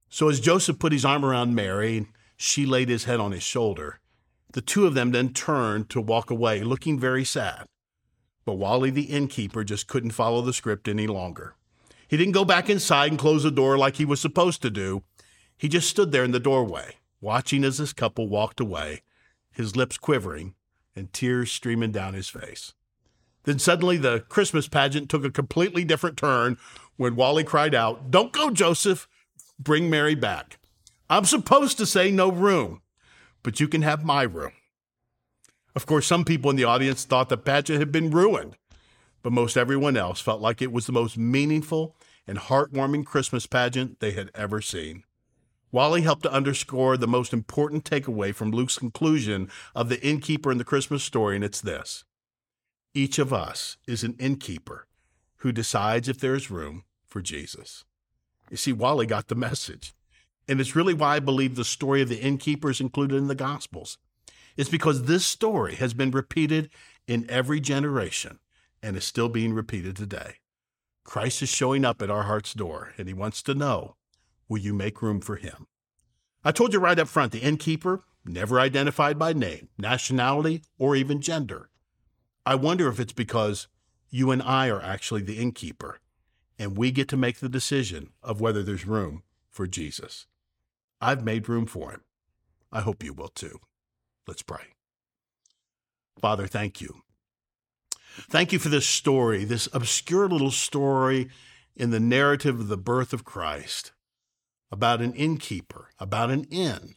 So 0.08 0.28
as 0.28 0.40
Joseph 0.40 0.78
put 0.78 0.92
his 0.92 1.04
arm 1.04 1.24
around 1.24 1.54
Mary, 1.54 1.96
and 1.96 2.06
she 2.36 2.66
laid 2.66 2.88
his 2.88 3.04
head 3.04 3.20
on 3.20 3.32
his 3.32 3.42
shoulder. 3.42 4.00
The 4.52 4.60
two 4.60 4.86
of 4.86 4.94
them 4.94 5.10
then 5.10 5.32
turned 5.32 5.90
to 5.90 6.00
walk 6.00 6.30
away, 6.30 6.62
looking 6.62 6.98
very 6.98 7.24
sad. 7.24 7.66
But 8.44 8.54
Wally, 8.54 8.90
the 8.90 9.02
innkeeper, 9.02 9.64
just 9.64 9.86
couldn't 9.86 10.12
follow 10.12 10.42
the 10.42 10.52
script 10.52 10.88
any 10.88 11.06
longer. 11.06 11.56
He 12.08 12.16
didn't 12.16 12.32
go 12.32 12.44
back 12.44 12.70
inside 12.70 13.10
and 13.10 13.18
close 13.18 13.42
the 13.42 13.50
door 13.50 13.76
like 13.76 13.96
he 13.96 14.04
was 14.04 14.20
supposed 14.20 14.62
to 14.62 14.70
do. 14.70 15.02
He 15.56 15.68
just 15.68 15.90
stood 15.90 16.12
there 16.12 16.24
in 16.24 16.30
the 16.30 16.38
doorway, 16.40 16.96
watching 17.20 17.64
as 17.64 17.78
this 17.78 17.92
couple 17.92 18.28
walked 18.28 18.60
away, 18.60 19.02
his 19.50 19.74
lips 19.74 19.98
quivering 19.98 20.54
and 20.94 21.12
tears 21.12 21.50
streaming 21.50 21.92
down 21.92 22.14
his 22.14 22.28
face. 22.28 22.72
Then 23.46 23.58
suddenly 23.58 23.96
the 23.96 24.20
Christmas 24.28 24.68
pageant 24.68 25.08
took 25.08 25.24
a 25.24 25.30
completely 25.30 25.84
different 25.84 26.18
turn 26.18 26.58
when 26.96 27.16
Wally 27.16 27.44
cried 27.44 27.74
out, 27.74 28.10
Don't 28.10 28.32
go, 28.32 28.50
Joseph! 28.50 29.08
Bring 29.58 29.88
Mary 29.88 30.14
back. 30.14 30.58
I'm 31.08 31.24
supposed 31.24 31.78
to 31.78 31.86
say 31.86 32.10
no 32.10 32.30
room 32.30 32.82
but 33.46 33.60
you 33.60 33.68
can 33.68 33.82
have 33.82 34.04
my 34.04 34.24
room. 34.24 34.50
Of 35.76 35.86
course, 35.86 36.04
some 36.04 36.24
people 36.24 36.50
in 36.50 36.56
the 36.56 36.64
audience 36.64 37.04
thought 37.04 37.28
the 37.28 37.36
pageant 37.36 37.78
had 37.78 37.92
been 37.92 38.10
ruined, 38.10 38.56
but 39.22 39.32
most 39.32 39.56
everyone 39.56 39.96
else 39.96 40.20
felt 40.20 40.40
like 40.40 40.60
it 40.60 40.72
was 40.72 40.86
the 40.86 40.92
most 40.92 41.16
meaningful 41.16 41.94
and 42.26 42.38
heartwarming 42.38 43.06
Christmas 43.06 43.46
pageant 43.46 44.00
they 44.00 44.10
had 44.10 44.32
ever 44.34 44.60
seen. 44.60 45.04
Wally 45.70 46.02
helped 46.02 46.24
to 46.24 46.32
underscore 46.32 46.96
the 46.96 47.06
most 47.06 47.32
important 47.32 47.84
takeaway 47.84 48.34
from 48.34 48.50
Luke's 48.50 48.80
conclusion 48.80 49.48
of 49.76 49.90
the 49.90 50.04
innkeeper 50.04 50.50
in 50.50 50.58
the 50.58 50.64
Christmas 50.64 51.04
story, 51.04 51.36
and 51.36 51.44
it's 51.44 51.60
this 51.60 52.02
each 52.96 53.18
of 53.18 53.30
us 53.30 53.76
is 53.86 54.02
an 54.02 54.16
innkeeper 54.18 54.86
who 55.38 55.52
decides 55.52 56.08
if 56.08 56.18
there 56.18 56.34
is 56.34 56.50
room 56.50 56.84
for 57.06 57.20
Jesus. 57.20 57.84
You 58.50 58.56
see, 58.56 58.72
Wally 58.72 59.04
got 59.04 59.28
the 59.28 59.34
message. 59.34 59.92
And 60.48 60.60
it's 60.60 60.74
really 60.74 60.94
why 60.94 61.16
I 61.16 61.20
believe 61.20 61.56
the 61.56 61.64
story 61.64 62.00
of 62.00 62.08
the 62.08 62.20
innkeeper 62.20 62.70
is 62.70 62.80
included 62.80 63.16
in 63.16 63.26
the 63.26 63.34
Gospels. 63.34 63.98
It's 64.56 64.70
because 64.70 65.02
this 65.02 65.26
story 65.26 65.74
has 65.74 65.92
been 65.92 66.10
repeated 66.10 66.70
in 67.06 67.28
every 67.28 67.60
generation 67.60 68.38
and 68.82 68.96
is 68.96 69.04
still 69.04 69.28
being 69.28 69.52
repeated 69.52 69.96
today. 69.96 70.36
Christ 71.04 71.42
is 71.42 71.50
showing 71.50 71.84
up 71.84 72.00
at 72.00 72.10
our 72.10 72.22
heart's 72.22 72.54
door, 72.54 72.94
and 72.96 73.08
he 73.08 73.14
wants 73.14 73.42
to 73.42 73.54
know 73.54 73.96
will 74.48 74.58
you 74.58 74.72
make 74.72 75.02
room 75.02 75.20
for 75.20 75.36
him? 75.36 75.66
I 76.44 76.52
told 76.52 76.72
you 76.72 76.78
right 76.78 76.98
up 76.98 77.08
front 77.08 77.32
the 77.32 77.40
innkeeper, 77.40 78.04
never 78.24 78.58
identified 78.58 79.18
by 79.18 79.32
name, 79.32 79.68
nationality, 79.76 80.62
or 80.78 80.96
even 80.96 81.20
gender. 81.20 81.68
I 82.46 82.54
wonder 82.54 82.88
if 82.88 83.00
it's 83.00 83.12
because 83.12 83.66
you 84.08 84.30
and 84.30 84.40
I 84.40 84.70
are 84.70 84.80
actually 84.80 85.22
the 85.22 85.38
innkeeper, 85.38 85.98
and 86.56 86.78
we 86.78 86.92
get 86.92 87.08
to 87.08 87.16
make 87.16 87.40
the 87.40 87.48
decision 87.48 88.10
of 88.22 88.40
whether 88.40 88.62
there's 88.62 88.86
room 88.86 89.24
for 89.50 89.66
Jesus. 89.66 90.26
I've 91.00 91.24
made 91.24 91.48
room 91.48 91.66
for 91.66 91.90
him. 91.90 92.02
I 92.70 92.82
hope 92.82 93.02
you 93.02 93.12
will 93.12 93.28
too. 93.28 93.58
Let's 94.28 94.42
pray. 94.42 94.62
Father, 96.20 96.46
thank 96.46 96.80
you. 96.80 97.02
Thank 98.30 98.52
you 98.52 98.60
for 98.60 98.68
this 98.68 98.86
story, 98.86 99.44
this 99.44 99.68
obscure 99.72 100.28
little 100.28 100.52
story 100.52 101.28
in 101.74 101.90
the 101.90 102.00
narrative 102.00 102.60
of 102.60 102.68
the 102.68 102.78
birth 102.78 103.12
of 103.12 103.24
Christ 103.24 103.90
about 104.70 105.02
an 105.02 105.12
innkeeper, 105.14 105.90
about 105.98 106.30
an 106.30 106.44
inn 106.44 106.94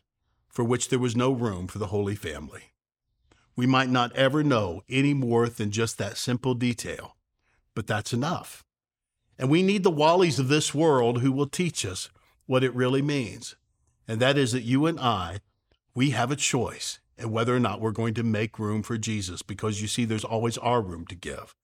for 0.48 0.64
which 0.64 0.90
there 0.90 1.00
was 1.00 1.16
no 1.16 1.32
room 1.32 1.68
for 1.68 1.80
the 1.80 1.88
Holy 1.88 2.16
Family. 2.16 2.74
We 3.60 3.68
might 3.68 3.90
not 3.90 4.16
ever 4.16 4.44
know 4.44 4.82
any 4.90 5.14
more 5.14 5.50
than 5.50 5.70
just 5.70 5.98
that 5.98 6.18
simple 6.18 6.54
detail, 6.54 7.18
but 7.76 7.88
that's 7.88 8.14
enough. 8.14 8.64
And 9.38 9.50
we 9.50 9.64
need 9.64 9.84
the 9.84 9.92
Wallies 9.92 10.40
of 10.40 10.48
this 10.48 10.74
world 10.74 11.20
who 11.20 11.32
will 11.32 11.48
teach 11.48 11.86
us 11.86 12.10
what 12.46 12.64
it 12.64 12.74
really 12.74 13.02
means 13.02 13.56
and 14.10 14.20
that 14.20 14.40
is 14.40 14.54
that 14.54 14.64
you 14.64 14.88
and 14.88 15.00
I, 15.00 15.40
we 15.94 16.10
have 16.10 16.32
a 16.32 16.36
choice 16.36 17.00
and 17.16 17.32
whether 17.32 17.56
or 17.56 17.60
not 17.60 17.80
we're 17.80 17.92
going 17.92 18.16
to 18.16 18.24
make 18.24 18.58
room 18.58 18.82
for 18.82 18.98
Jesus 18.98 19.44
because 19.44 19.84
you 19.84 19.88
see, 19.88 20.04
there's 20.04 20.24
always 20.24 20.58
our 20.58 20.82
room 20.82 21.06
to 21.08 21.16
give. 21.16 21.56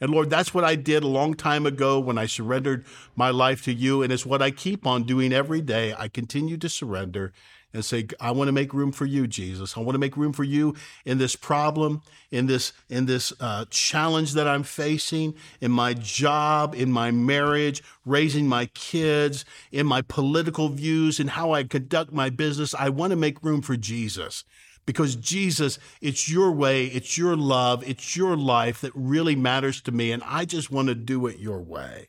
And 0.00 0.12
Lord, 0.12 0.30
that's 0.30 0.54
what 0.54 0.62
I 0.62 0.76
did 0.76 1.02
a 1.02 1.08
long 1.08 1.34
time 1.34 1.66
ago 1.66 1.98
when 1.98 2.18
I 2.18 2.26
surrendered 2.26 2.84
my 3.16 3.30
life 3.30 3.64
to 3.64 3.72
you. 3.72 4.00
And 4.00 4.12
it's 4.12 4.24
what 4.24 4.40
I 4.40 4.52
keep 4.52 4.86
on 4.86 5.02
doing 5.02 5.32
every 5.32 5.60
day. 5.60 5.92
I 5.98 6.06
continue 6.06 6.56
to 6.58 6.68
surrender 6.68 7.32
and 7.72 7.84
say, 7.84 8.06
I 8.20 8.30
want 8.30 8.48
to 8.48 8.52
make 8.52 8.74
room 8.74 8.92
for 8.92 9.06
you, 9.06 9.26
Jesus. 9.26 9.76
I 9.76 9.80
want 9.80 9.94
to 9.94 9.98
make 9.98 10.16
room 10.16 10.32
for 10.32 10.44
you 10.44 10.74
in 11.04 11.18
this 11.18 11.36
problem, 11.36 12.02
in 12.30 12.46
this, 12.46 12.72
in 12.88 13.06
this 13.06 13.32
uh, 13.40 13.64
challenge 13.70 14.34
that 14.34 14.46
I'm 14.46 14.62
facing, 14.62 15.34
in 15.60 15.70
my 15.70 15.94
job, 15.94 16.74
in 16.74 16.92
my 16.92 17.10
marriage, 17.10 17.82
raising 18.04 18.46
my 18.46 18.66
kids, 18.66 19.44
in 19.70 19.86
my 19.86 20.02
political 20.02 20.68
views, 20.68 21.18
in 21.18 21.28
how 21.28 21.52
I 21.52 21.64
conduct 21.64 22.12
my 22.12 22.30
business. 22.30 22.74
I 22.74 22.88
want 22.88 23.10
to 23.10 23.16
make 23.16 23.42
room 23.42 23.62
for 23.62 23.76
Jesus. 23.76 24.44
Because 24.84 25.14
Jesus, 25.14 25.78
it's 26.00 26.28
your 26.28 26.50
way, 26.50 26.86
it's 26.86 27.16
your 27.16 27.36
love, 27.36 27.88
it's 27.88 28.16
your 28.16 28.36
life 28.36 28.80
that 28.80 28.90
really 28.94 29.36
matters 29.36 29.80
to 29.82 29.92
me, 29.92 30.10
and 30.10 30.22
I 30.26 30.44
just 30.44 30.72
want 30.72 30.88
to 30.88 30.96
do 30.96 31.28
it 31.28 31.38
your 31.38 31.60
way. 31.60 32.08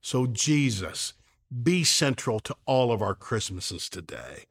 So, 0.00 0.26
Jesus, 0.26 1.14
be 1.62 1.84
central 1.84 2.40
to 2.40 2.56
all 2.66 2.90
of 2.90 3.00
our 3.00 3.14
Christmases 3.14 3.88
today 3.88 4.46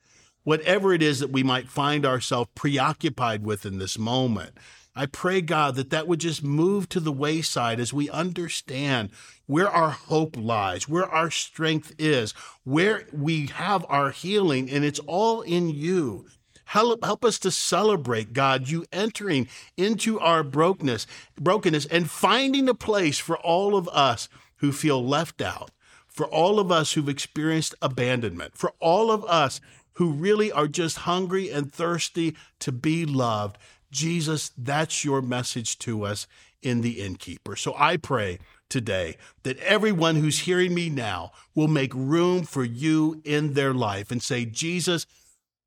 whatever 0.47 0.93
it 0.93 1.03
is 1.03 1.19
that 1.19 1.29
we 1.29 1.43
might 1.43 1.67
find 1.67 2.05
ourselves 2.05 2.49
preoccupied 2.55 3.43
with 3.43 3.65
in 3.65 3.79
this 3.79 3.99
moment. 3.99 4.51
I 4.95 5.05
pray, 5.05 5.41
God, 5.41 5.75
that 5.75 5.89
that 5.89 6.07
would 6.07 6.21
just 6.21 6.41
move 6.41 6.87
to 6.87 7.01
the 7.01 7.11
wayside 7.11 7.81
as 7.81 7.91
we 7.91 8.09
understand 8.09 9.09
where 9.45 9.69
our 9.69 9.89
hope 9.89 10.37
lies, 10.37 10.87
where 10.87 11.03
our 11.03 11.29
strength 11.29 11.93
is, 11.99 12.31
where 12.63 13.07
we 13.11 13.47
have 13.47 13.85
our 13.89 14.11
healing, 14.11 14.69
and 14.69 14.85
it's 14.85 14.99
all 14.99 15.41
in 15.41 15.69
you. 15.69 16.27
Help, 16.63 17.03
help 17.03 17.25
us 17.25 17.37
to 17.39 17.51
celebrate, 17.51 18.31
God, 18.31 18.69
you 18.69 18.85
entering 18.93 19.49
into 19.75 20.17
our 20.17 20.43
brokenness, 20.43 21.07
brokenness 21.35 21.87
and 21.87 22.09
finding 22.09 22.69
a 22.69 22.73
place 22.73 23.19
for 23.19 23.37
all 23.39 23.75
of 23.75 23.89
us 23.89 24.29
who 24.59 24.71
feel 24.71 25.05
left 25.05 25.41
out, 25.41 25.71
for 26.07 26.25
all 26.25 26.57
of 26.57 26.71
us 26.71 26.93
who've 26.93 27.09
experienced 27.09 27.75
abandonment, 27.81 28.57
for 28.57 28.71
all 28.79 29.11
of 29.11 29.25
us 29.25 29.59
who 29.97 30.11
really 30.11 30.51
are 30.51 30.67
just 30.67 30.99
hungry 30.99 31.49
and 31.49 31.73
thirsty 31.73 32.35
to 32.59 32.71
be 32.71 33.05
loved. 33.05 33.57
Jesus, 33.91 34.51
that's 34.55 35.03
your 35.03 35.23
message 35.23 35.79
to 35.79 36.03
us 36.03 36.27
in 36.61 36.81
the 36.81 37.01
innkeeper. 37.01 37.55
So 37.55 37.73
I 37.75 37.97
pray 37.97 38.37
today 38.69 39.17
that 39.41 39.57
everyone 39.59 40.17
who's 40.17 40.39
hearing 40.39 40.75
me 40.75 40.89
now 40.89 41.31
will 41.55 41.67
make 41.67 41.93
room 41.95 42.43
for 42.43 42.63
you 42.63 43.21
in 43.23 43.53
their 43.53 43.73
life 43.73 44.11
and 44.11 44.21
say, 44.21 44.45
Jesus, 44.45 45.07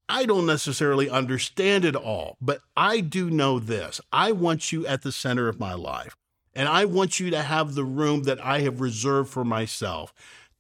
I 0.09 0.27
don't 0.27 0.47
necessarily 0.47 1.11
understand 1.11 1.85
it 1.85 1.97
all, 1.97 2.37
but 2.41 2.61
I 2.77 3.01
do 3.01 3.31
know 3.31 3.59
this. 3.59 4.01
I 4.13 4.31
want 4.31 4.71
you 4.71 4.87
at 4.87 5.03
the 5.03 5.13
center 5.13 5.49
of 5.49 5.59
my 5.59 5.75
life, 5.75 6.17
and 6.55 6.69
I 6.69 6.85
want 6.85 7.19
you 7.19 7.31
to 7.31 7.43
have 7.43 7.75
the 7.75 7.85
room 7.85 8.25
that 8.25 8.45
I 8.45 8.61
have 8.61 8.81
reserved 8.81 9.31
for 9.31 9.45
myself. 9.45 10.13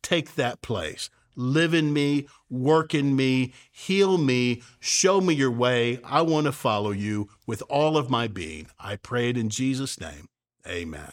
Take 0.02 0.34
that 0.34 0.62
place 0.62 1.10
live 1.40 1.74
in 1.74 1.92
me, 1.92 2.28
work 2.48 2.94
in 2.94 3.16
me, 3.16 3.52
heal 3.72 4.18
me, 4.18 4.62
show 4.78 5.20
me 5.20 5.34
your 5.34 5.50
way. 5.50 5.98
I 6.04 6.22
want 6.22 6.46
to 6.46 6.52
follow 6.52 6.90
you 6.90 7.28
with 7.46 7.62
all 7.68 7.96
of 7.96 8.10
my 8.10 8.28
being. 8.28 8.68
I 8.78 8.96
pray 8.96 9.30
it 9.30 9.36
in 9.36 9.48
Jesus' 9.48 10.00
name. 10.00 10.28
Amen. 10.66 11.12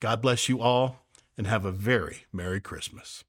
God 0.00 0.22
bless 0.22 0.48
you 0.48 0.60
all 0.60 1.06
and 1.36 1.46
have 1.46 1.64
a 1.64 1.72
very 1.72 2.24
Merry 2.32 2.60
Christmas. 2.60 3.24